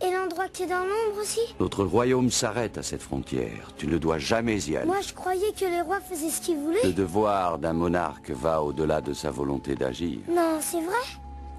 Et 0.02 0.12
l'endroit 0.12 0.48
qui 0.48 0.64
est 0.64 0.66
dans 0.66 0.84
l'ombre 0.84 1.22
aussi? 1.22 1.40
Notre 1.58 1.84
royaume 1.84 2.30
s'arrête 2.30 2.76
à 2.76 2.82
cette 2.82 3.00
frontière. 3.00 3.70
Tu 3.78 3.86
ne 3.86 3.96
dois 3.96 4.18
jamais 4.18 4.58
y 4.68 4.76
aller. 4.76 4.86
Moi 4.86 5.00
je 5.00 5.14
croyais 5.14 5.52
que 5.58 5.64
les 5.64 5.80
rois 5.80 6.00
faisaient 6.00 6.28
ce 6.28 6.42
qu'ils 6.42 6.58
voulaient. 6.58 6.84
Le 6.84 6.92
devoir 6.92 7.58
d'un 7.58 7.72
monarque 7.72 8.30
va 8.30 8.62
au-delà 8.62 9.00
de 9.00 9.14
sa 9.14 9.30
volonté 9.30 9.74
d'agir. 9.74 10.18
Non, 10.28 10.58
c'est 10.60 10.82
vrai? 10.82 11.04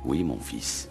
Oui, 0.06 0.24
mon 0.24 0.38
fils. 0.38 0.88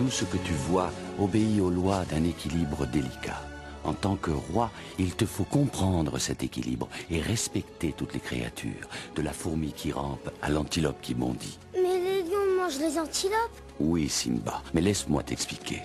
Tout 0.00 0.08
ce 0.08 0.24
que 0.24 0.38
tu 0.38 0.54
vois 0.54 0.90
obéit 1.18 1.60
aux 1.60 1.68
lois 1.68 2.06
d'un 2.06 2.24
équilibre 2.24 2.86
délicat. 2.86 3.38
En 3.84 3.92
tant 3.92 4.16
que 4.16 4.30
roi, 4.30 4.70
il 4.98 5.14
te 5.14 5.26
faut 5.26 5.44
comprendre 5.44 6.16
cet 6.16 6.42
équilibre 6.42 6.88
et 7.10 7.20
respecter 7.20 7.92
toutes 7.94 8.14
les 8.14 8.20
créatures, 8.20 8.88
de 9.14 9.20
la 9.20 9.34
fourmi 9.34 9.74
qui 9.74 9.92
rampe 9.92 10.30
à 10.40 10.48
l'antilope 10.48 11.02
qui 11.02 11.12
bondit. 11.12 11.58
Mais 11.74 11.98
les 11.98 12.22
lions 12.22 12.56
mangent 12.56 12.78
les 12.78 12.98
antilopes 12.98 13.60
Oui, 13.78 14.08
Simba, 14.08 14.62
mais 14.72 14.80
laisse-moi 14.80 15.22
t'expliquer. 15.22 15.82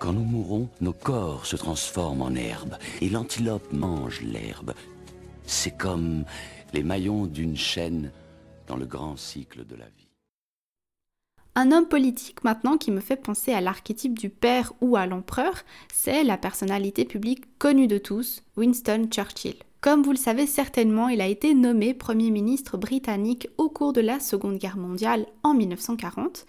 Quand 0.00 0.12
nous 0.12 0.24
mourons, 0.24 0.68
nos 0.80 0.92
corps 0.92 1.46
se 1.46 1.54
transforment 1.54 2.22
en 2.22 2.34
herbe 2.34 2.76
et 3.00 3.08
l'antilope 3.08 3.72
mange 3.72 4.20
l'herbe. 4.22 4.74
C'est 5.46 5.78
comme 5.78 6.24
les 6.72 6.82
maillons 6.82 7.26
d'une 7.26 7.56
chaîne 7.56 8.10
dans 8.66 8.76
le 8.76 8.86
grand 8.86 9.16
cycle 9.16 9.64
de 9.64 9.76
la 9.76 9.84
vie. 9.84 10.03
Un 11.56 11.70
homme 11.70 11.86
politique 11.86 12.42
maintenant 12.42 12.76
qui 12.76 12.90
me 12.90 13.00
fait 13.00 13.16
penser 13.16 13.52
à 13.52 13.60
l'archétype 13.60 14.18
du 14.18 14.28
père 14.28 14.72
ou 14.80 14.96
à 14.96 15.06
l'empereur, 15.06 15.54
c'est 15.92 16.24
la 16.24 16.36
personnalité 16.36 17.04
publique 17.04 17.44
connue 17.58 17.86
de 17.86 17.98
tous, 17.98 18.42
Winston 18.56 19.06
Churchill. 19.08 19.54
Comme 19.80 20.02
vous 20.02 20.10
le 20.10 20.16
savez 20.16 20.46
certainement, 20.46 21.08
il 21.08 21.20
a 21.20 21.28
été 21.28 21.54
nommé 21.54 21.94
Premier 21.94 22.30
ministre 22.32 22.76
britannique 22.76 23.48
au 23.56 23.68
cours 23.68 23.92
de 23.92 24.00
la 24.00 24.18
Seconde 24.18 24.58
Guerre 24.58 24.78
mondiale 24.78 25.26
en 25.44 25.54
1940. 25.54 26.44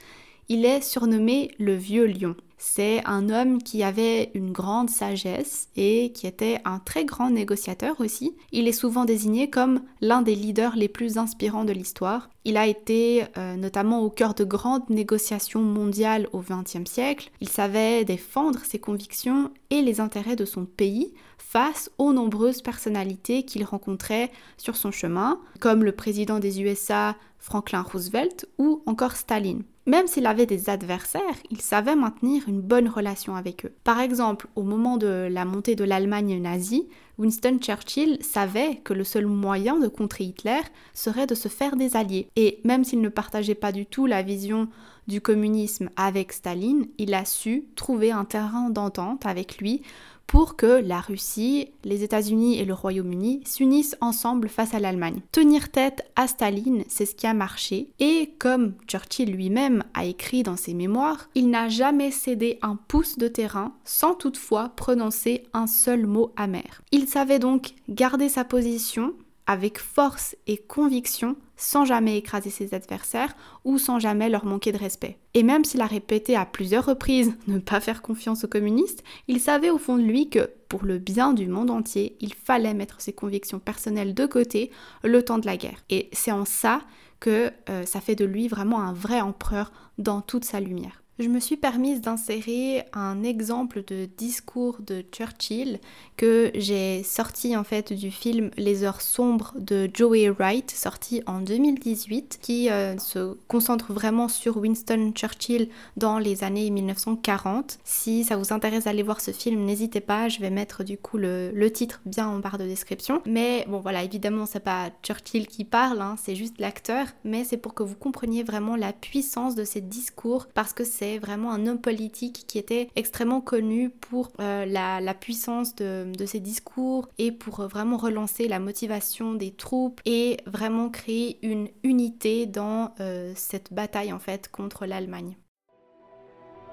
Il 0.50 0.66
est 0.66 0.82
surnommé 0.82 1.52
le 1.60 1.76
Vieux 1.76 2.08
Lion. 2.08 2.36
C'est 2.58 3.02
un 3.06 3.30
homme 3.30 3.62
qui 3.62 3.84
avait 3.84 4.32
une 4.34 4.52
grande 4.52 4.90
sagesse 4.90 5.70
et 5.76 6.12
qui 6.14 6.26
était 6.26 6.62
un 6.64 6.80
très 6.80 7.06
grand 7.06 7.30
négociateur 7.30 8.00
aussi. 8.00 8.36
Il 8.52 8.68
est 8.68 8.72
souvent 8.72 9.06
désigné 9.06 9.50
comme 9.50 9.82
l'un 10.02 10.22
des 10.22 10.36
leaders 10.36 10.76
les 10.76 10.88
plus 10.88 11.18
inspirants 11.18 11.66
de 11.66 11.74
l'histoire. 11.74 12.30
Il 12.46 12.58
a 12.58 12.68
été 12.68 13.26
euh, 13.38 13.56
notamment 13.56 14.02
au 14.02 14.10
cœur 14.10 14.34
de 14.34 14.44
grandes 14.44 14.90
négociations 14.90 15.62
mondiales 15.62 16.28
au 16.32 16.42
XXe 16.42 16.90
siècle. 16.90 17.32
Il 17.42 17.50
savait 17.50 18.06
défendre 18.06 18.60
ses 18.64 18.80
convictions 18.80 19.52
et 19.70 19.82
les 19.82 20.00
intérêts 20.00 20.36
de 20.36 20.46
son 20.46 20.66
pays 20.66 21.14
face 21.38 21.90
aux 21.98 22.14
nombreuses 22.14 22.62
personnalités 22.62 23.44
qu'il 23.44 23.64
rencontrait 23.64 24.32
sur 24.58 24.76
son 24.76 24.92
chemin, 24.92 25.40
comme 25.60 25.84
le 25.84 25.92
président 25.92 26.40
des 26.40 26.62
USA 26.62 27.16
Franklin 27.40 27.82
Roosevelt 27.82 28.48
ou 28.58 28.82
encore 28.86 29.16
Staline. 29.16 29.64
Même 29.88 30.08
s'il 30.08 30.26
avait 30.26 30.48
des 30.48 30.70
adversaires, 30.70 31.22
il 31.52 31.62
savait 31.62 31.96
maintenir 31.96 32.50
une 32.50 32.62
bonne 32.62 32.90
relation 32.90 33.36
avec 33.36 33.66
eux. 33.66 33.74
Par 33.84 34.00
exemple, 34.00 34.48
au 34.56 34.64
moment 34.64 34.98
de 34.98 35.28
la 35.30 35.46
montée 35.46 35.76
de 35.76 35.84
l'Allemagne 35.84 36.42
nazie, 36.42 36.88
Winston 37.20 37.60
Churchill 37.62 38.18
savait 38.22 38.78
que 38.84 38.94
le 38.94 39.04
seul 39.04 39.28
moyen 39.28 39.78
de 39.78 39.88
contrer 39.88 40.24
Hitler 40.24 40.62
serait 40.96 41.28
de 41.28 41.36
se 41.36 41.50
faire 41.50 41.76
des 41.76 41.96
alliés. 41.96 42.28
Et 42.36 42.62
même 42.64 42.84
s'il 42.84 43.00
ne 43.00 43.10
partageait 43.10 43.54
pas 43.54 43.72
du 43.72 43.86
tout 43.86 44.08
la 44.08 44.24
vision 44.24 44.68
du 45.08 45.22
communisme 45.22 45.92
avec 45.96 46.34
Staline, 46.34 46.88
il 46.98 47.14
a 47.14 47.24
su 47.24 47.66
trouver 47.76 48.12
un 48.12 48.26
terrain 48.26 48.72
d'entente 48.72 49.28
avec 49.28 49.60
lui 49.60 49.84
pour 50.28 50.56
que 50.56 50.66
la 50.66 51.00
Russie, 51.00 51.70
les 51.84 52.04
États-Unis 52.04 52.60
et 52.60 52.66
le 52.66 52.74
Royaume-Uni 52.74 53.44
s'unissent 53.46 53.96
ensemble 54.02 54.50
face 54.50 54.74
à 54.74 54.80
l'Allemagne. 54.80 55.22
Tenir 55.32 55.70
tête 55.70 56.04
à 56.16 56.28
Staline, 56.28 56.84
c'est 56.88 57.06
ce 57.06 57.16
qui 57.16 57.28
a 57.28 57.34
marché, 57.34 57.90
et 58.00 58.34
comme 58.40 58.74
Churchill 58.88 59.32
lui-même 59.32 59.84
a 59.94 60.06
écrit 60.06 60.44
dans 60.44 60.58
ses 60.58 60.74
mémoires, 60.74 61.30
il 61.36 61.50
n'a 61.50 61.70
jamais 61.70 62.12
cédé 62.12 62.60
un 62.62 62.76
pouce 62.76 63.18
de 63.18 63.28
terrain 63.28 63.74
sans 63.84 64.14
toutefois 64.14 64.70
prononcer 64.76 65.44
un 65.54 65.68
seul 65.68 66.06
mot 66.06 66.32
amer. 66.36 66.82
Il 66.92 67.08
savait 67.08 67.40
donc 67.40 67.74
garder 67.90 68.30
sa 68.30 68.44
position 68.44 69.14
avec 69.48 69.78
force 69.80 70.36
et 70.48 70.58
conviction 70.58 71.36
sans 71.58 71.86
jamais 71.86 72.18
écraser 72.18 72.50
ses 72.50 72.74
adversaires 72.74 73.36
ou 73.64 73.78
sans 73.78 74.00
jamais 74.00 74.30
leur 74.30 74.46
manquer 74.46 74.72
de 74.72 74.78
respect. 74.78 75.18
Et 75.34 75.44
même 75.44 75.64
s'il 75.64 75.82
a 75.82 75.86
répété 75.86 76.36
à 76.36 76.46
plusieurs 76.46 76.86
reprises 76.86 77.36
ne 77.48 77.60
pas 77.60 77.80
faire 77.80 78.02
confiance 78.02 78.44
aux 78.44 78.50
communistes, 78.50 79.04
il 79.28 79.40
savait 79.40 79.70
au 79.70 79.78
fond 79.78 79.98
de 79.98 80.04
lui 80.04 80.30
que, 80.30 80.50
pour 80.70 80.86
le 80.86 80.98
bien 80.98 81.34
du 81.34 81.48
monde 81.48 81.72
entier, 81.72 82.18
il 82.20 82.34
fallait 82.34 82.74
mettre 82.74 83.02
ses 83.02 83.14
convictions 83.14 83.60
personnelles 83.60 84.14
de 84.14 84.26
côté 84.26 84.72
le 85.04 85.24
temps 85.24 85.38
de 85.38 85.46
la 85.46 85.58
guerre. 85.58 85.84
Et 85.90 86.10
c'est 86.12 86.32
en 86.32 86.46
ça 86.46 86.82
que 87.20 87.52
euh, 87.70 87.86
ça 87.86 88.02
fait 88.02 88.16
de 88.16 88.26
lui 88.26 88.48
vraiment 88.48 88.82
un 88.82 88.94
vrai 88.94 89.22
empereur 89.22 89.72
dans 89.98 90.22
toute 90.22 90.46
sa 90.46 90.60
lumière 90.60 91.02
je 91.18 91.30
me 91.30 91.40
suis 91.40 91.56
permise 91.56 92.02
d'insérer 92.02 92.84
un 92.92 93.24
exemple 93.24 93.84
de 93.88 94.06
discours 94.18 94.80
de 94.82 95.04
Churchill 95.14 95.80
que 96.18 96.52
j'ai 96.56 97.04
sorti 97.04 97.56
en 97.56 97.64
fait 97.64 97.94
du 97.94 98.12
film 98.12 98.52
Les 98.58 98.84
heures 98.84 99.02
sombres 99.02 99.54
de 99.58 99.90
Joey 99.94 100.30
Wright, 100.30 100.70
sorti 100.70 101.22
en 101.26 101.40
2018, 101.40 102.40
qui 102.42 102.70
euh, 102.70 102.98
se 102.98 103.38
concentre 103.48 103.94
vraiment 103.94 104.28
sur 104.28 104.58
Winston 104.58 105.14
Churchill 105.16 105.70
dans 105.96 106.20
les 106.20 106.44
années 106.44 106.70
1940. 106.70 107.80
Si 107.86 108.26
ça 108.26 108.36
vous 108.36 108.52
intéresse 108.52 108.84
d'aller 108.84 109.04
voir 109.04 109.22
ce 109.22 109.32
film, 109.32 109.64
n'hésitez 109.64 110.02
pas, 110.02 110.28
je 110.28 110.42
vais 110.42 110.50
mettre 110.50 110.84
du 110.84 110.98
coup 110.98 111.18
le, 111.18 111.52
titre 111.74 112.02
bien 112.06 112.28
en 112.28 112.40
barre 112.40 112.58
de 112.58 112.66
description. 112.66 113.22
Mais 113.26 113.66
bon 113.70 113.80
voilà, 113.80 114.04
évidemment 114.04 114.46
c'est 114.46 114.60
pas 114.60 114.90
Churchill 115.02 115.48
qui 115.48 115.64
parle, 115.64 116.02
hein, 116.02 116.16
c'est 116.22 116.36
juste 116.36 116.60
l'acteur, 116.60 117.08
mais 117.24 117.46
c'est 117.46 117.58
pour 117.58 117.74
que 117.74 117.84
vous 117.84 117.96
compreniez 117.96 118.44
vraiment 118.44 118.76
la 118.76 118.92
puissance 118.92 119.56
de 119.56 119.64
ces 119.64 119.82
discours 119.82 120.48
parce 120.54 120.74
que 120.74 120.84
c'est 120.84 121.05
vraiment 121.22 121.52
un 121.52 121.68
homme 121.68 121.80
politique 121.80 122.46
qui 122.48 122.58
était 122.58 122.90
extrêmement 122.96 123.42
connu 123.42 123.90
pour 123.90 124.32
euh, 124.40 124.66
la, 124.66 125.14
puissance 125.14 125.76
de, 125.76 126.26
ses 126.26 126.40
discours 126.40 127.08
et 127.18 127.32
pour 127.32 127.60
euh, 127.60 127.68
vraiment 127.68 127.98
relancer 127.98 128.48
la 128.48 128.60
motivation 128.60 129.34
des 129.34 129.52
troupes 129.52 130.02
et 130.06 130.38
vraiment 130.46 130.90
créer 130.90 131.40
une 131.42 131.70
unité 131.84 132.46
dans 132.46 132.94
euh, 133.00 133.32
cette 133.36 133.74
bataille 133.74 134.14
en 134.14 134.20
fait 134.20 134.50
contre 134.50 134.86
l'Allemagne. 134.86 135.38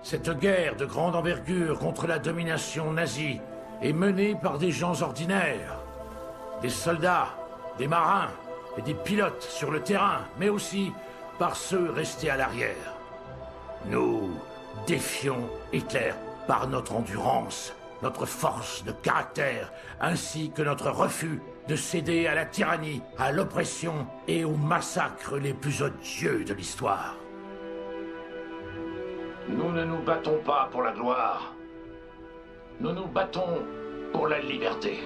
Cette 0.03 0.31
guerre 0.39 0.77
de 0.77 0.85
grande 0.85 1.15
envergure 1.15 1.79
contre 1.79 2.07
la 2.07 2.19
domination 2.19 2.93
nazie 2.93 3.39
est 3.81 3.93
menée 3.93 4.35
par 4.35 4.59
des 4.59 4.73
gens 4.73 5.01
ordinaires, 5.03 5.79
des 6.61 6.71
soldats 6.71 7.29
des 7.79 7.89
marins 7.89 8.31
et 8.77 8.83
des 8.83 8.95
pilotes 8.95 9.43
sur 9.43 9.71
le 9.71 9.81
terrain, 9.81 10.21
mais 10.39 10.49
aussi 10.49 10.93
par 11.39 11.57
ceux 11.57 11.91
restés 11.91 12.31
à 12.31 12.37
l'arrière. 12.37 12.95
Nous 13.87 14.22
défions 14.87 15.49
Hitler 15.73 16.13
par 16.47 16.69
notre 16.69 16.95
endurance, 16.95 17.75
notre 18.03 18.27
force 18.27 18.85
de 18.85 18.93
caractère, 18.93 19.73
ainsi 20.01 20.51
que 20.51 20.63
notre 20.63 20.91
refus 20.91 21.41
de 21.69 21.77
céder 21.77 22.27
à 22.27 22.35
la 22.35 22.45
tyrannie, 22.45 23.03
à 23.19 23.33
l'oppression 23.33 24.07
et 24.27 24.45
aux 24.45 24.57
massacres 24.57 25.37
les 25.37 25.55
plus 25.55 25.83
odieux 25.83 26.45
de 26.45 26.55
l'histoire. 26.55 27.17
Nous 29.49 29.71
ne 29.73 29.85
nous 29.85 30.03
battons 30.03 30.39
pas 30.45 30.69
pour 30.71 30.83
la 30.83 30.93
gloire. 30.93 31.55
Nous 32.81 32.93
nous 32.93 33.07
battons 33.07 33.63
pour 34.13 34.29
la 34.29 34.41
liberté. 34.41 35.01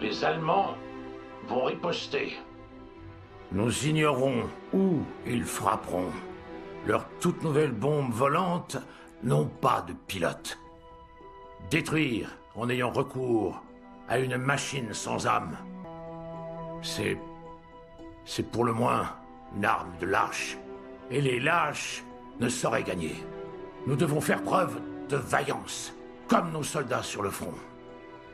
Les 0.00 0.24
Allemands 0.24 0.76
vont 1.46 1.64
riposter. 1.64 2.36
Nous 3.52 3.86
ignorons 3.86 4.44
où 4.72 5.00
ils 5.26 5.44
frapperont. 5.44 6.12
Leurs 6.86 7.06
toutes 7.20 7.42
nouvelles 7.42 7.72
bombes 7.72 8.12
volantes 8.12 8.78
n'ont 9.22 9.46
pas 9.46 9.84
de 9.86 9.92
pilote. 10.06 10.58
Détruire 11.70 12.30
en 12.56 12.68
ayant 12.70 12.90
recours 12.90 13.62
à 14.08 14.18
une 14.18 14.36
machine 14.36 14.92
sans 14.92 15.26
âme, 15.26 15.56
c'est... 16.82 17.18
c'est 18.24 18.50
pour 18.50 18.64
le 18.64 18.72
moins 18.72 19.14
une 19.56 19.64
arme 19.64 19.92
de 20.00 20.06
lâche. 20.06 20.56
Et 21.10 21.20
les 21.20 21.38
lâches 21.38 22.02
ne 22.40 22.48
sauraient 22.48 22.82
gagner. 22.82 23.14
Nous 23.86 23.96
devons 23.96 24.20
faire 24.20 24.42
preuve 24.42 24.80
de 25.08 25.16
vaillance, 25.16 25.92
comme 26.28 26.50
nos 26.52 26.62
soldats 26.62 27.02
sur 27.02 27.22
le 27.22 27.30
front. 27.30 27.54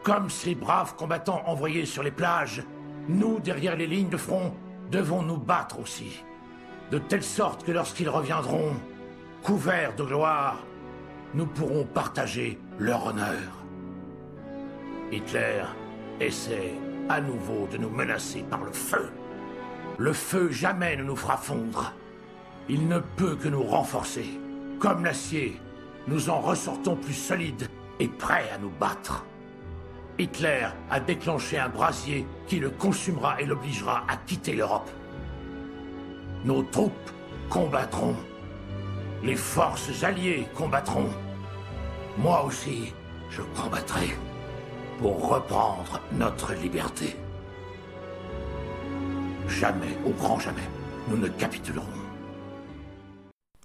Comme 0.03 0.31
ces 0.31 0.55
braves 0.55 0.95
combattants 0.95 1.43
envoyés 1.47 1.87
sur 1.87 2.03
les 2.03 2.11
plages, 2.11 2.63
nous, 3.09 3.41
derrière 3.41 3.77
les 3.77 3.87
lignes 3.87 4.09
de 4.09 4.17
front, 4.17 4.55
devons 4.91 5.23
nous 5.23 5.39
battre 5.39 5.81
aussi. 5.81 6.23
De 6.91 6.99
telle 6.99 7.23
sorte 7.23 7.65
que 7.65 7.73
lorsqu'ils 7.73 8.09
reviendront, 8.09 8.75
couverts 9.43 9.97
de 9.97 10.05
gloire, 10.05 10.65
nous 11.35 11.47
pourrons 11.47 11.85
partager 11.85 12.59
leur 12.79 13.07
honneur. 13.07 13.65
Hitler 15.11 15.65
essaie 16.21 16.75
à 17.09 17.21
nouveau 17.21 17.67
de 17.73 17.77
nous 17.77 17.91
menacer 17.91 18.45
par 18.49 18.63
le 18.63 18.73
feu. 18.73 19.11
Le 19.99 20.13
feu 20.13 20.51
jamais 20.51 20.97
ne 20.97 21.03
nous 21.03 21.17
fera 21.17 21.37
fondre. 21.37 21.93
Il 22.69 22.87
ne 22.87 23.01
peut 23.01 23.37
que 23.37 23.49
nous 23.49 23.65
renforcer. 23.65 24.39
Comme 24.79 25.05
l'acier, 25.05 25.61
nous 26.07 26.31
en 26.31 26.41
ressortons 26.41 26.97
plus 26.97 27.15
solides 27.15 27.69
et 27.99 28.09
prêts 28.09 28.51
à 28.55 28.59
nous 28.59 28.73
battre. 28.79 29.25
Hitler 30.19 30.69
a 30.91 31.01
déclenché 31.01 31.59
un 31.59 31.69
brasier 31.69 32.27
qui 32.47 32.61
le 32.61 32.71
consumera 32.71 33.41
et 33.41 33.47
l'obligera 33.47 34.05
à 34.09 34.17
quitter 34.17 34.55
l'Europe. 34.55 34.91
Nos 36.47 36.63
troupes 36.63 37.11
combattront. 37.51 38.15
Les 39.25 39.35
forces 39.35 40.05
alliées 40.05 40.47
combattront. 40.55 41.09
Moi 42.19 42.45
aussi, 42.45 42.95
je 43.31 43.43
combattrai 43.61 44.17
pour 45.01 45.29
reprendre 45.29 46.01
notre 46.13 46.55
liberté. 46.55 47.17
Jamais, 49.49 49.99
au 50.07 50.11
grand 50.11 50.39
jamais, 50.39 50.71
nous 51.09 51.17
ne 51.17 51.27
capitulerons. 51.27 52.06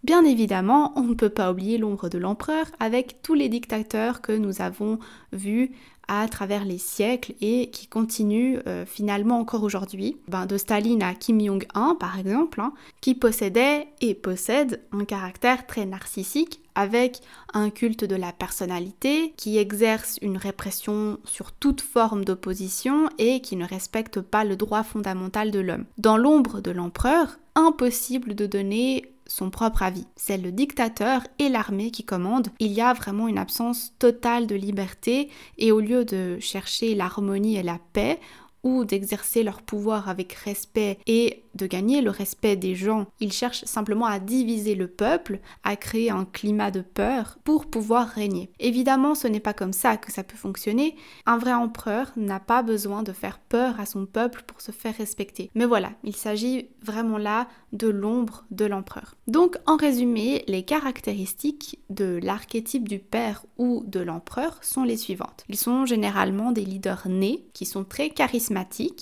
Bien 0.03 0.25
évidemment, 0.25 0.93
on 0.95 1.03
ne 1.03 1.13
peut 1.13 1.29
pas 1.29 1.51
oublier 1.51 1.77
l'ombre 1.77 2.09
de 2.09 2.17
l'empereur 2.17 2.65
avec 2.79 3.21
tous 3.21 3.35
les 3.35 3.49
dictateurs 3.49 4.21
que 4.21 4.31
nous 4.31 4.61
avons 4.61 4.97
vus 5.31 5.71
à 6.07 6.27
travers 6.27 6.65
les 6.65 6.79
siècles 6.79 7.33
et 7.39 7.69
qui 7.69 7.87
continuent 7.87 8.59
euh, 8.67 8.85
finalement 8.85 9.39
encore 9.39 9.63
aujourd'hui. 9.63 10.17
Ben, 10.27 10.45
de 10.45 10.57
Staline 10.57 11.03
à 11.03 11.13
Kim 11.13 11.39
Jong-un 11.39 11.95
par 11.95 12.19
exemple, 12.19 12.59
hein, 12.59 12.73
qui 12.99 13.15
possédait 13.15 13.87
et 14.01 14.15
possède 14.15 14.81
un 14.91 15.05
caractère 15.05 15.67
très 15.67 15.85
narcissique 15.85 16.61
avec 16.75 17.21
un 17.53 17.69
culte 17.69 18.03
de 18.03 18.15
la 18.15 18.31
personnalité, 18.31 19.33
qui 19.37 19.57
exerce 19.57 20.17
une 20.21 20.37
répression 20.37 21.17
sur 21.25 21.51
toute 21.51 21.81
forme 21.81 22.25
d'opposition 22.25 23.09
et 23.17 23.41
qui 23.41 23.55
ne 23.55 23.65
respecte 23.65 24.21
pas 24.21 24.45
le 24.45 24.55
droit 24.55 24.83
fondamental 24.83 25.51
de 25.51 25.59
l'homme. 25.59 25.85
Dans 25.97 26.17
l'ombre 26.17 26.61
de 26.61 26.71
l'empereur, 26.71 27.39
impossible 27.55 28.35
de 28.35 28.45
donner 28.45 29.11
son 29.31 29.49
propre 29.49 29.83
avis. 29.83 30.05
C'est 30.15 30.37
le 30.37 30.51
dictateur 30.51 31.21
et 31.39 31.49
l'armée 31.49 31.91
qui 31.91 32.03
commandent. 32.03 32.49
Il 32.59 32.71
y 32.71 32.81
a 32.81 32.93
vraiment 32.93 33.27
une 33.27 33.37
absence 33.37 33.93
totale 33.99 34.47
de 34.47 34.55
liberté 34.55 35.29
et 35.57 35.71
au 35.71 35.79
lieu 35.79 36.05
de 36.05 36.37
chercher 36.39 36.95
l'harmonie 36.95 37.57
et 37.57 37.63
la 37.63 37.79
paix, 37.93 38.19
ou 38.63 38.85
d'exercer 38.85 39.43
leur 39.43 39.61
pouvoir 39.61 40.09
avec 40.09 40.33
respect 40.33 40.99
et 41.07 41.43
de 41.55 41.65
gagner 41.65 42.01
le 42.01 42.11
respect 42.11 42.55
des 42.55 42.75
gens. 42.75 43.07
Ils 43.19 43.33
cherchent 43.33 43.65
simplement 43.65 44.05
à 44.05 44.19
diviser 44.19 44.75
le 44.75 44.87
peuple, 44.87 45.39
à 45.63 45.75
créer 45.75 46.09
un 46.09 46.25
climat 46.25 46.71
de 46.71 46.81
peur 46.81 47.39
pour 47.43 47.65
pouvoir 47.65 48.07
régner. 48.07 48.51
Évidemment, 48.59 49.15
ce 49.15 49.27
n'est 49.27 49.41
pas 49.41 49.53
comme 49.53 49.73
ça 49.73 49.97
que 49.97 50.11
ça 50.11 50.23
peut 50.23 50.37
fonctionner. 50.37 50.95
Un 51.25 51.37
vrai 51.37 51.53
empereur 51.53 52.11
n'a 52.15 52.39
pas 52.39 52.63
besoin 52.63 53.03
de 53.03 53.11
faire 53.11 53.39
peur 53.39 53.79
à 53.79 53.85
son 53.85 54.05
peuple 54.05 54.43
pour 54.47 54.61
se 54.61 54.71
faire 54.71 54.95
respecter. 54.95 55.49
Mais 55.55 55.65
voilà, 55.65 55.91
il 56.03 56.15
s'agit 56.15 56.69
vraiment 56.81 57.17
là 57.17 57.47
de 57.73 57.87
l'ombre 57.87 58.45
de 58.51 58.65
l'empereur. 58.65 59.15
Donc, 59.27 59.57
en 59.65 59.75
résumé, 59.75 60.43
les 60.47 60.63
caractéristiques 60.63 61.79
de 61.89 62.19
l'archétype 62.21 62.87
du 62.87 62.99
père 62.99 63.45
ou 63.57 63.83
de 63.87 63.99
l'empereur 63.99 64.57
sont 64.61 64.83
les 64.83 64.97
suivantes. 64.97 65.45
Ils 65.49 65.57
sont 65.57 65.85
généralement 65.85 66.51
des 66.51 66.65
leaders 66.65 67.07
nés 67.07 67.45
qui 67.53 67.65
sont 67.65 67.83
très 67.83 68.09
charismatiques 68.09 68.50